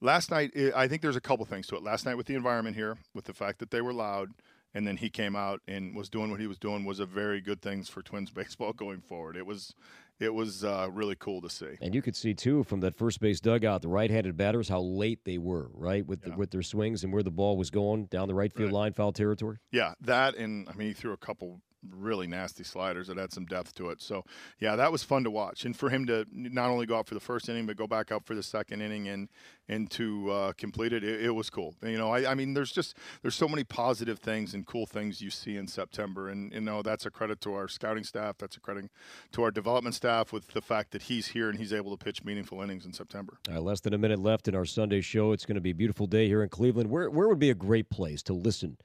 last 0.00 0.30
night 0.30 0.52
i 0.56 0.84
I 0.84 0.88
think 0.88 1.02
there's 1.02 1.16
a 1.16 1.20
couple 1.20 1.44
things 1.44 1.66
to 1.68 1.76
it. 1.76 1.82
Last 1.82 2.06
night 2.06 2.16
with 2.16 2.26
the 2.26 2.34
environment 2.34 2.76
here, 2.76 2.96
with 3.14 3.24
the 3.24 3.34
fact 3.34 3.58
that 3.58 3.70
they 3.70 3.80
were 3.80 3.92
loud, 3.92 4.30
and 4.74 4.86
then 4.86 4.96
he 4.96 5.10
came 5.10 5.34
out 5.34 5.60
and 5.66 5.94
was 5.94 6.08
doing 6.08 6.30
what 6.30 6.40
he 6.40 6.46
was 6.46 6.58
doing 6.58 6.84
was 6.84 7.00
a 7.00 7.06
very 7.06 7.40
good 7.40 7.60
things 7.60 7.88
for 7.88 8.02
Twins 8.02 8.30
baseball 8.38 8.72
going 8.72 9.00
forward. 9.00 9.36
It 9.36 9.46
was 9.46 9.74
it 10.20 10.34
was 10.34 10.64
uh, 10.64 10.88
really 10.92 11.14
cool 11.14 11.40
to 11.42 11.50
see. 11.50 11.76
And 11.80 11.94
you 11.94 12.02
could 12.02 12.16
see 12.16 12.34
too 12.34 12.64
from 12.64 12.80
that 12.80 12.96
first 12.96 13.20
base 13.20 13.40
dugout, 13.40 13.82
the 13.82 13.88
right-handed 13.88 14.36
batters, 14.36 14.68
how 14.68 14.80
late 14.80 15.24
they 15.24 15.38
were, 15.38 15.68
right, 15.72 16.04
with 16.04 16.22
the, 16.22 16.36
with 16.36 16.50
their 16.50 16.62
swings 16.62 17.04
and 17.04 17.12
where 17.12 17.22
the 17.22 17.30
ball 17.30 17.56
was 17.56 17.70
going 17.70 18.06
down 18.06 18.26
the 18.26 18.34
right 18.34 18.52
field 18.52 18.72
line, 18.72 18.92
foul 18.92 19.12
territory. 19.12 19.58
Yeah, 19.70 19.94
that 20.00 20.34
and 20.36 20.68
I 20.68 20.74
mean 20.74 20.88
he 20.88 20.94
threw 20.94 21.12
a 21.12 21.16
couple 21.16 21.60
really 21.90 22.26
nasty 22.26 22.64
sliders 22.64 23.08
that 23.08 23.16
had 23.16 23.32
some 23.32 23.46
depth 23.46 23.74
to 23.74 23.90
it. 23.90 24.00
So 24.00 24.24
yeah, 24.58 24.76
that 24.76 24.92
was 24.92 25.02
fun 25.02 25.24
to 25.24 25.30
watch, 25.30 25.64
and 25.64 25.76
for 25.76 25.90
him 25.90 26.06
to 26.06 26.26
not 26.32 26.70
only 26.70 26.86
go 26.86 26.96
out 26.96 27.06
for 27.06 27.14
the 27.14 27.20
first 27.20 27.48
inning 27.48 27.66
but 27.66 27.76
go 27.76 27.86
back 27.86 28.12
out 28.12 28.24
for 28.24 28.34
the 28.34 28.42
second 28.42 28.82
inning 28.82 29.08
and 29.08 29.28
and 29.68 29.90
to 29.90 30.30
uh, 30.30 30.52
complete 30.54 30.92
it, 30.92 31.04
it, 31.04 31.26
it 31.26 31.30
was 31.30 31.50
cool. 31.50 31.74
You 31.82 31.98
know, 31.98 32.10
I, 32.10 32.30
I 32.30 32.34
mean, 32.34 32.54
there's 32.54 32.72
just 32.72 32.96
there's 33.22 33.34
so 33.34 33.48
many 33.48 33.64
positive 33.64 34.18
things 34.18 34.54
and 34.54 34.66
cool 34.66 34.86
things 34.86 35.20
you 35.20 35.30
see 35.30 35.56
in 35.56 35.66
September, 35.66 36.28
and 36.28 36.52
you 36.52 36.60
know 36.60 36.82
that's 36.82 37.06
a 37.06 37.10
credit 37.10 37.40
to 37.42 37.54
our 37.54 37.68
scouting 37.68 38.04
staff. 38.04 38.38
That's 38.38 38.56
a 38.56 38.60
credit 38.60 38.90
to 39.32 39.42
our 39.42 39.50
development 39.50 39.94
staff 39.94 40.32
with 40.32 40.48
the 40.48 40.62
fact 40.62 40.92
that 40.92 41.02
he's 41.02 41.28
here 41.28 41.48
and 41.48 41.58
he's 41.58 41.72
able 41.72 41.96
to 41.96 42.02
pitch 42.02 42.24
meaningful 42.24 42.62
innings 42.62 42.86
in 42.86 42.92
September. 42.92 43.38
Right, 43.48 43.62
less 43.62 43.80
than 43.80 43.94
a 43.94 43.98
minute 43.98 44.18
left 44.18 44.48
in 44.48 44.54
our 44.54 44.64
Sunday 44.64 45.00
show. 45.00 45.32
It's 45.32 45.44
going 45.44 45.56
to 45.56 45.60
be 45.60 45.70
a 45.70 45.74
beautiful 45.74 46.06
day 46.06 46.26
here 46.26 46.42
in 46.42 46.48
Cleveland. 46.48 46.90
Where 46.90 47.10
where 47.10 47.28
would 47.28 47.38
be 47.38 47.50
a 47.50 47.54
great 47.54 47.90
place 47.90 48.22
to 48.24 48.32
listen 48.32 48.78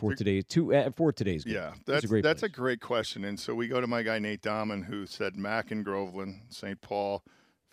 for 0.00 0.14
today 0.14 0.42
to 0.42 0.74
uh, 0.74 0.90
for 0.96 1.12
today's 1.12 1.44
game? 1.44 1.54
Yeah, 1.54 1.72
that's 1.86 2.04
a 2.04 2.08
great 2.08 2.22
that's 2.24 2.40
place? 2.40 2.50
a 2.50 2.54
great 2.54 2.80
question. 2.80 3.24
And 3.24 3.38
so 3.38 3.54
we 3.54 3.68
go 3.68 3.80
to 3.80 3.86
my 3.86 4.02
guy 4.02 4.18
Nate 4.18 4.42
Dahman, 4.42 4.82
who 4.84 5.06
said 5.06 5.36
Mac 5.36 5.70
and 5.70 5.84
Groveland, 5.84 6.40
St. 6.48 6.80
Paul, 6.80 7.22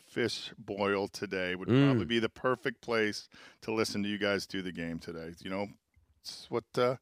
fish 0.05 0.51
boil 0.57 1.07
today 1.07 1.55
would 1.55 1.67
Mm. 1.67 1.85
probably 1.85 2.05
be 2.05 2.19
the 2.19 2.29
perfect 2.29 2.81
place 2.81 3.27
to 3.61 3.71
listen 3.73 4.03
to 4.03 4.09
you 4.09 4.17
guys 4.17 4.45
do 4.47 4.61
the 4.61 4.71
game 4.71 4.99
today. 4.99 5.33
You 5.39 5.49
know, 5.49 5.67
it's 6.21 6.47
what 6.49 6.63
uh, 6.77 6.95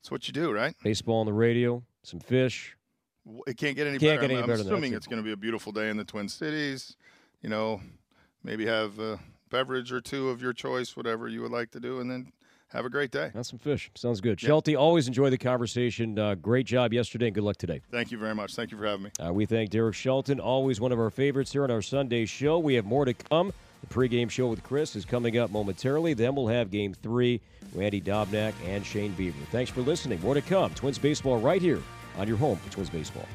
it's 0.00 0.10
what 0.10 0.26
you 0.28 0.32
do, 0.32 0.52
right? 0.52 0.74
baseball 0.82 1.20
on 1.20 1.26
the 1.26 1.32
radio, 1.32 1.82
some 2.02 2.20
fish. 2.20 2.76
It 3.46 3.56
can't 3.58 3.76
get 3.76 3.86
any 3.86 3.98
Can't 3.98 4.18
better. 4.18 4.20
get 4.22 4.30
any 4.30 4.36
I'm, 4.36 4.44
I'm 4.44 4.56
than 4.56 4.60
assuming 4.66 4.94
it's 4.94 5.06
going 5.06 5.18
to 5.18 5.24
be 5.24 5.32
a 5.32 5.36
beautiful 5.36 5.70
day 5.72 5.90
in 5.90 5.96
the 5.98 6.04
Twin 6.04 6.28
Cities. 6.30 6.96
You 7.42 7.50
know, 7.50 7.82
maybe 8.42 8.64
have 8.66 8.98
a 8.98 9.18
beverage 9.50 9.92
or 9.92 10.00
two 10.00 10.30
of 10.30 10.40
your 10.40 10.52
choice, 10.54 10.96
whatever 10.96 11.28
you 11.28 11.42
would 11.42 11.50
like 11.52 11.70
to 11.72 11.80
do, 11.80 12.00
and 12.00 12.10
then 12.10 12.32
have 12.70 12.84
a 12.84 12.90
great 12.90 13.10
day. 13.10 13.30
That's 13.34 13.48
some 13.48 13.58
fish. 13.58 13.90
Sounds 13.94 14.20
good. 14.20 14.40
Shelty, 14.40 14.76
always 14.76 15.06
enjoy 15.08 15.30
the 15.30 15.38
conversation. 15.38 16.18
Uh, 16.18 16.34
great 16.34 16.66
job 16.66 16.92
yesterday, 16.92 17.26
and 17.26 17.34
good 17.34 17.44
luck 17.44 17.56
today. 17.56 17.80
Thank 17.90 18.10
you 18.10 18.18
very 18.18 18.34
much. 18.34 18.54
Thank 18.54 18.70
you 18.70 18.78
for 18.78 18.86
having 18.86 19.04
me. 19.04 19.10
Uh, 19.24 19.32
we 19.32 19.46
thank 19.46 19.70
Derek 19.70 19.94
Shelton, 19.94 20.40
always 20.40 20.80
one 20.80 20.92
of 20.92 20.98
our 20.98 21.10
favorites 21.10 21.52
here 21.52 21.64
on 21.64 21.70
our 21.70 21.82
Sunday 21.82 22.26
show. 22.26 22.58
We 22.58 22.74
have 22.74 22.84
more 22.84 23.04
to 23.04 23.14
come. 23.14 23.52
The 23.80 23.94
pregame 23.94 24.28
show 24.28 24.48
with 24.48 24.62
Chris 24.62 24.96
is 24.96 25.04
coming 25.04 25.38
up 25.38 25.50
momentarily. 25.50 26.12
Then 26.14 26.34
we'll 26.34 26.48
have 26.48 26.70
game 26.70 26.94
three, 26.94 27.40
Randy 27.74 28.00
Dobnak 28.00 28.52
and 28.66 28.84
Shane 28.84 29.14
Bieber. 29.14 29.34
Thanks 29.52 29.70
for 29.70 29.82
listening. 29.82 30.20
More 30.20 30.34
to 30.34 30.42
come. 30.42 30.74
Twins 30.74 30.98
Baseball 30.98 31.38
right 31.38 31.62
here 31.62 31.80
on 32.16 32.26
your 32.26 32.36
home 32.36 32.56
for 32.58 32.72
Twins 32.72 32.90
Baseball. 32.90 33.26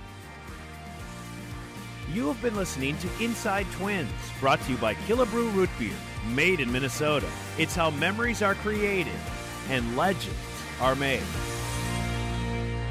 You 2.11 2.27
have 2.27 2.41
been 2.41 2.55
listening 2.55 2.97
to 2.97 3.23
Inside 3.23 3.65
Twins, 3.71 4.09
brought 4.39 4.61
to 4.63 4.71
you 4.71 4.77
by 4.77 4.93
Killebrew 4.93 5.53
Root 5.55 5.69
Beer, 5.79 5.93
made 6.27 6.59
in 6.59 6.71
Minnesota. 6.71 7.29
It's 7.57 7.75
how 7.75 7.89
memories 7.91 8.41
are 8.41 8.55
created 8.55 9.13
and 9.69 9.95
legends 9.95 10.35
are 10.81 10.95
made. 10.95 11.23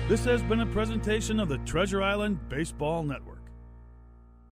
This 0.08 0.24
has 0.24 0.42
been 0.42 0.60
a 0.60 0.66
presentation 0.66 1.40
of 1.40 1.48
the 1.48 1.58
Treasure 1.58 2.02
Island 2.02 2.38
Baseball 2.48 3.02
Network. 3.02 3.38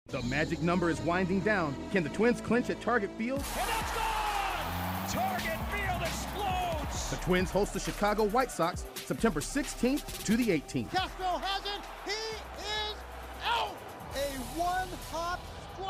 The 0.07 0.21
magic 0.23 0.61
number 0.61 0.89
is 0.89 0.99
winding 1.01 1.41
down. 1.41 1.75
Can 1.91 2.03
the 2.03 2.09
Twins 2.09 2.41
clinch 2.41 2.69
at 2.69 2.81
Target 2.81 3.11
Field? 3.17 3.43
Target 5.09 5.59
Field 5.71 6.01
explodes! 6.01 7.09
The 7.09 7.17
Twins 7.17 7.51
host 7.51 7.73
the 7.73 7.79
Chicago 7.79 8.23
White 8.25 8.51
Sox 8.51 8.85
September 8.95 9.39
16th 9.39 10.23
to 10.23 10.37
the 10.37 10.47
18th. 10.47 10.91
Castro 10.91 11.28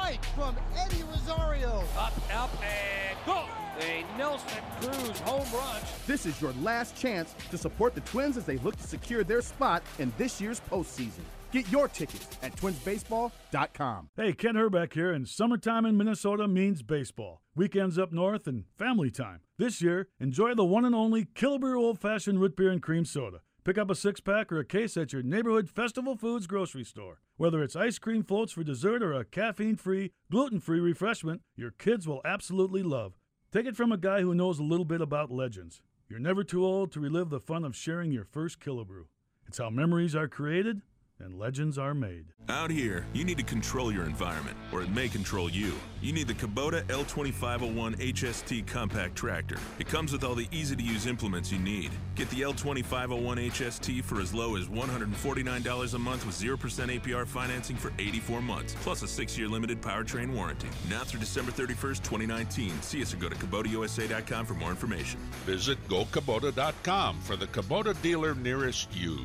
strike 0.09 0.25
from 0.35 0.55
Eddie 0.77 1.03
Rosario. 1.03 1.83
Up, 1.97 2.13
up, 2.33 2.49
and 2.63 3.17
go! 3.25 3.45
A 3.81 4.03
Nelson 4.17 4.61
Cruz 4.81 5.19
home 5.19 5.47
run. 5.53 5.81
This 6.05 6.25
is 6.25 6.41
your 6.41 6.51
last 6.61 6.97
chance 6.97 7.33
to 7.49 7.57
support 7.57 7.95
the 7.95 8.01
Twins 8.01 8.35
as 8.35 8.45
they 8.45 8.57
look 8.57 8.75
to 8.75 8.87
secure 8.87 9.23
their 9.23 9.41
spot 9.41 9.83
in 9.99 10.11
this 10.17 10.41
year's 10.41 10.61
postseason. 10.69 11.21
Get 11.51 11.69
your 11.71 11.87
tickets 11.87 12.27
at 12.43 12.55
twinsbaseball.com. 12.57 14.09
Hey, 14.17 14.33
Ken 14.33 14.55
Hrbek 14.55 14.93
here, 14.93 15.13
and 15.13 15.27
summertime 15.27 15.85
in 15.85 15.97
Minnesota 15.97 16.47
means 16.47 16.83
baseball. 16.83 17.41
Weekends 17.55 17.97
up 17.97 18.11
north 18.11 18.47
and 18.47 18.65
family 18.77 19.09
time. 19.09 19.39
This 19.57 19.81
year, 19.81 20.09
enjoy 20.19 20.53
the 20.55 20.65
one 20.65 20.85
and 20.85 20.93
only 20.93 21.25
Killebrew 21.25 21.77
Old 21.77 21.99
Fashioned 21.99 22.41
Root 22.41 22.55
Beer 22.55 22.71
and 22.71 22.83
Cream 22.83 23.05
Soda. 23.05 23.39
Pick 23.69 23.77
up 23.77 23.91
a 23.91 23.93
six 23.93 24.19
pack 24.19 24.51
or 24.51 24.57
a 24.57 24.65
case 24.65 24.97
at 24.97 25.13
your 25.13 25.21
neighborhood 25.21 25.69
Festival 25.69 26.15
Foods 26.15 26.47
grocery 26.47 26.83
store. 26.83 27.21
Whether 27.37 27.61
it's 27.61 27.75
ice 27.75 27.99
cream 27.99 28.23
floats 28.23 28.51
for 28.51 28.63
dessert 28.63 29.03
or 29.03 29.13
a 29.13 29.23
caffeine 29.23 29.75
free, 29.75 30.09
gluten 30.31 30.59
free 30.59 30.79
refreshment, 30.79 31.43
your 31.55 31.69
kids 31.69 32.07
will 32.07 32.21
absolutely 32.25 32.81
love. 32.81 33.13
Take 33.51 33.67
it 33.67 33.75
from 33.75 33.91
a 33.91 33.97
guy 33.97 34.21
who 34.21 34.33
knows 34.33 34.57
a 34.57 34.63
little 34.63 34.85
bit 34.85 35.01
about 35.01 35.29
legends. 35.29 35.83
You're 36.09 36.17
never 36.17 36.43
too 36.43 36.65
old 36.65 36.91
to 36.93 36.99
relive 36.99 37.29
the 37.29 37.39
fun 37.39 37.63
of 37.63 37.75
sharing 37.75 38.11
your 38.11 38.25
first 38.25 38.59
Killebrew. 38.59 39.05
It's 39.47 39.59
how 39.59 39.69
memories 39.69 40.15
are 40.15 40.27
created 40.27 40.81
and 41.19 41.37
legends 41.37 41.77
are 41.77 41.93
made. 41.93 42.25
Out 42.47 42.71
here, 42.71 43.05
you 43.13 43.23
need 43.23 43.37
to 43.37 43.43
control 43.43 43.91
your 43.91 44.05
environment, 44.05 44.57
or 44.71 44.81
it 44.81 44.89
may 44.89 45.07
control 45.07 45.49
you. 45.49 45.73
You 46.01 46.13
need 46.13 46.27
the 46.27 46.33
Kubota 46.33 46.83
L2501 46.85 47.95
HST 47.97 48.65
compact 48.65 49.15
tractor. 49.15 49.57
It 49.77 49.87
comes 49.87 50.11
with 50.11 50.23
all 50.23 50.33
the 50.33 50.47
easy 50.51 50.75
to 50.75 50.81
use 50.81 51.05
implements 51.05 51.51
you 51.51 51.59
need. 51.59 51.91
Get 52.15 52.29
the 52.31 52.41
L2501 52.41 53.49
HST 53.51 54.03
for 54.03 54.19
as 54.19 54.33
low 54.33 54.55
as 54.55 54.67
$149 54.67 55.93
a 55.93 55.99
month 55.99 56.25
with 56.25 56.35
0% 56.35 56.57
APR 56.99 57.27
financing 57.27 57.75
for 57.75 57.91
84 57.99 58.41
months, 58.41 58.75
plus 58.81 59.03
a 59.03 59.07
6 59.07 59.37
year 59.37 59.47
limited 59.47 59.81
powertrain 59.81 60.33
warranty. 60.33 60.69
Now 60.89 61.03
through 61.03 61.19
December 61.19 61.51
31st, 61.51 62.03
2019. 62.03 62.81
See 62.81 63.01
us 63.01 63.13
or 63.13 63.17
go 63.17 63.29
to 63.29 63.35
KubotaUSA.com 63.35 64.45
for 64.45 64.55
more 64.55 64.71
information. 64.71 65.19
Visit 65.45 65.77
gokubota.com 65.87 67.21
for 67.21 67.35
the 67.35 67.47
Kubota 67.47 67.99
dealer 68.01 68.33
nearest 68.35 68.95
you. 68.95 69.19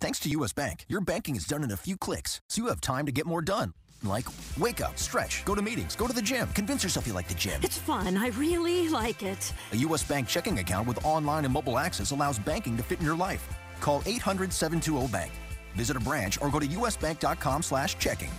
Thanks 0.00 0.18
to 0.20 0.30
U.S. 0.30 0.54
Bank, 0.54 0.86
your 0.88 1.02
banking 1.02 1.36
is 1.36 1.44
done 1.44 1.62
in 1.62 1.70
a 1.70 1.76
few 1.76 1.94
clicks, 1.94 2.40
so 2.48 2.62
you 2.62 2.68
have 2.68 2.80
time 2.80 3.04
to 3.04 3.12
get 3.12 3.26
more 3.26 3.42
done. 3.42 3.74
Like, 4.02 4.24
wake 4.58 4.80
up, 4.80 4.96
stretch, 4.96 5.44
go 5.44 5.54
to 5.54 5.60
meetings, 5.60 5.94
go 5.94 6.06
to 6.06 6.12
the 6.14 6.22
gym, 6.22 6.48
convince 6.54 6.82
yourself 6.82 7.06
you 7.06 7.12
like 7.12 7.28
the 7.28 7.34
gym. 7.34 7.60
It's 7.62 7.76
fun. 7.76 8.16
I 8.16 8.28
really 8.30 8.88
like 8.88 9.22
it. 9.22 9.52
A 9.72 9.76
U.S. 9.76 10.02
Bank 10.02 10.26
checking 10.26 10.58
account 10.58 10.88
with 10.88 11.04
online 11.04 11.44
and 11.44 11.52
mobile 11.52 11.78
access 11.78 12.12
allows 12.12 12.38
banking 12.38 12.78
to 12.78 12.82
fit 12.82 13.00
in 13.00 13.04
your 13.04 13.16
life. 13.16 13.46
Call 13.80 14.00
800-720-BANK. 14.02 15.32
Visit 15.76 15.96
a 15.98 16.00
branch 16.00 16.40
or 16.40 16.48
go 16.48 16.58
to 16.58 16.66
usbank.com 16.66 17.62
slash 17.62 17.98
checking. 17.98 18.30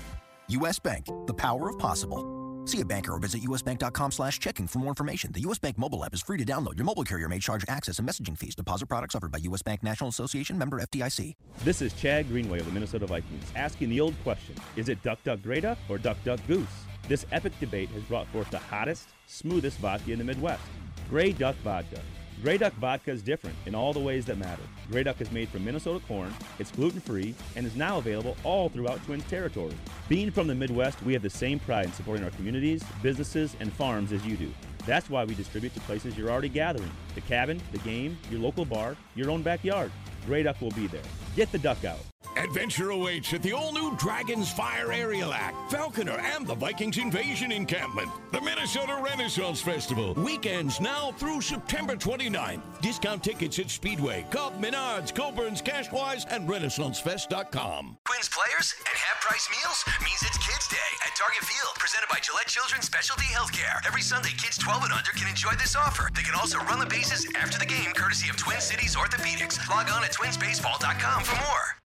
U.S. 0.49 0.79
Bank, 0.79 1.05
the 1.27 1.33
power 1.33 1.69
of 1.69 1.77
possible. 1.77 2.40
See 2.65 2.81
a 2.81 2.85
banker 2.85 3.13
or 3.13 3.19
visit 3.19 3.41
usbank.com 3.41 4.11
slash 4.11 4.39
checking 4.39 4.67
for 4.67 4.79
more 4.79 4.89
information. 4.89 5.31
The 5.31 5.41
U.S. 5.41 5.59
Bank 5.59 5.77
mobile 5.77 6.03
app 6.03 6.13
is 6.13 6.21
free 6.21 6.37
to 6.37 6.45
download. 6.45 6.77
Your 6.77 6.85
mobile 6.85 7.03
carrier 7.03 7.27
may 7.27 7.39
charge 7.39 7.65
access 7.67 7.99
and 7.99 8.07
messaging 8.07 8.37
fees. 8.37 8.55
Deposit 8.55 8.87
products 8.87 9.15
offered 9.15 9.31
by 9.31 9.39
U.S. 9.39 9.61
Bank 9.61 9.83
National 9.83 10.09
Association 10.09 10.57
member 10.57 10.79
FDIC. 10.79 11.35
This 11.63 11.81
is 11.81 11.93
Chad 11.93 12.27
Greenway 12.27 12.59
of 12.59 12.65
the 12.65 12.71
Minnesota 12.71 13.07
Vikings 13.07 13.45
asking 13.55 13.89
the 13.89 13.99
old 13.99 14.15
question 14.23 14.55
Is 14.75 14.89
it 14.89 15.01
Duck 15.03 15.19
Duck 15.23 15.39
Duck 15.41 15.77
or 15.89 15.97
Duck 15.97 16.17
Duck 16.23 16.39
Goose? 16.47 16.67
This 17.07 17.25
epic 17.31 17.53
debate 17.59 17.89
has 17.89 18.03
brought 18.03 18.27
forth 18.27 18.49
the 18.51 18.59
hottest, 18.59 19.09
smoothest 19.27 19.79
vodka 19.79 20.11
in 20.11 20.19
the 20.19 20.25
Midwest 20.25 20.61
Grey 21.09 21.33
Duck 21.33 21.55
Vodka. 21.57 21.99
Grey 22.41 22.57
Duck 22.57 22.73
vodka 22.73 23.11
is 23.11 23.21
different 23.21 23.55
in 23.67 23.75
all 23.75 23.93
the 23.93 23.99
ways 23.99 24.25
that 24.25 24.37
matter. 24.39 24.63
Grey 24.89 25.03
Duck 25.03 25.21
is 25.21 25.31
made 25.31 25.47
from 25.49 25.63
Minnesota 25.63 26.03
corn, 26.07 26.33
it's 26.57 26.71
gluten 26.71 26.99
free, 26.99 27.35
and 27.55 27.67
is 27.67 27.75
now 27.75 27.99
available 27.99 28.35
all 28.43 28.67
throughout 28.67 29.03
Twins 29.05 29.23
territory. 29.25 29.75
Being 30.09 30.31
from 30.31 30.47
the 30.47 30.55
Midwest, 30.55 31.03
we 31.03 31.13
have 31.13 31.21
the 31.21 31.29
same 31.29 31.59
pride 31.59 31.85
in 31.85 31.93
supporting 31.93 32.23
our 32.23 32.31
communities, 32.31 32.83
businesses, 33.03 33.55
and 33.59 33.71
farms 33.71 34.11
as 34.11 34.25
you 34.25 34.37
do. 34.37 34.51
That's 34.87 35.07
why 35.07 35.23
we 35.23 35.35
distribute 35.35 35.75
to 35.75 35.79
places 35.81 36.17
you're 36.17 36.31
already 36.31 36.49
gathering 36.49 36.89
the 37.13 37.21
cabin, 37.21 37.61
the 37.73 37.79
game, 37.79 38.17
your 38.31 38.39
local 38.39 38.65
bar, 38.65 38.95
your 39.13 39.29
own 39.29 39.43
backyard. 39.43 39.91
Grey 40.25 40.41
Duck 40.41 40.59
will 40.61 40.71
be 40.71 40.87
there. 40.87 41.03
Get 41.35 41.51
the 41.51 41.59
duck 41.59 41.85
out. 41.85 42.10
Adventure 42.41 42.89
awaits 42.89 43.33
at 43.33 43.43
the 43.43 43.53
all-new 43.53 43.95
Dragon's 43.97 44.51
Fire 44.51 44.91
Aerial 44.91 45.31
Act, 45.31 45.71
Falconer, 45.71 46.17
and 46.17 46.47
the 46.47 46.55
Vikings 46.55 46.97
Invasion 46.97 47.51
Encampment. 47.51 48.09
The 48.31 48.41
Minnesota 48.41 48.99
Renaissance 48.99 49.61
Festival. 49.61 50.15
Weekends 50.15 50.81
now 50.81 51.11
through 51.11 51.41
September 51.41 51.95
29th. 51.95 52.81
Discount 52.81 53.23
tickets 53.23 53.59
at 53.59 53.69
Speedway, 53.69 54.25
Cub, 54.31 54.59
Menards, 54.59 55.13
Coborn's, 55.13 55.61
Cashwise, 55.61 56.25
and 56.31 56.49
RenaissanceFest.com. 56.49 57.97
Twins 58.05 58.29
players 58.29 58.73
and 58.89 58.97
half 58.97 59.21
price 59.21 59.47
meals 59.53 59.85
means 60.01 60.21
it's 60.25 60.41
Kids 60.41 60.67
Day 60.67 60.91
at 61.05 61.15
Target 61.15 61.45
Field, 61.45 61.75
presented 61.77 62.09
by 62.09 62.17
Gillette 62.23 62.47
Children's 62.47 62.85
Specialty 62.85 63.29
Healthcare. 63.29 63.85
Every 63.85 64.01
Sunday, 64.01 64.33
kids 64.41 64.57
12 64.57 64.85
and 64.85 64.93
under 64.93 65.11
can 65.11 65.29
enjoy 65.29 65.53
this 65.61 65.75
offer. 65.75 66.09
They 66.15 66.23
can 66.23 66.33
also 66.33 66.57
run 66.65 66.79
the 66.79 66.89
bases 66.89 67.27
after 67.37 67.59
the 67.59 67.67
game, 67.67 67.93
courtesy 67.93 68.29
of 68.29 68.37
Twin 68.37 68.59
Cities 68.59 68.95
Orthopedics. 68.95 69.61
Log 69.69 69.91
on 69.91 70.03
at 70.03 70.11
twinsbaseball.com 70.11 71.23
for 71.23 71.35
more. 71.45 71.81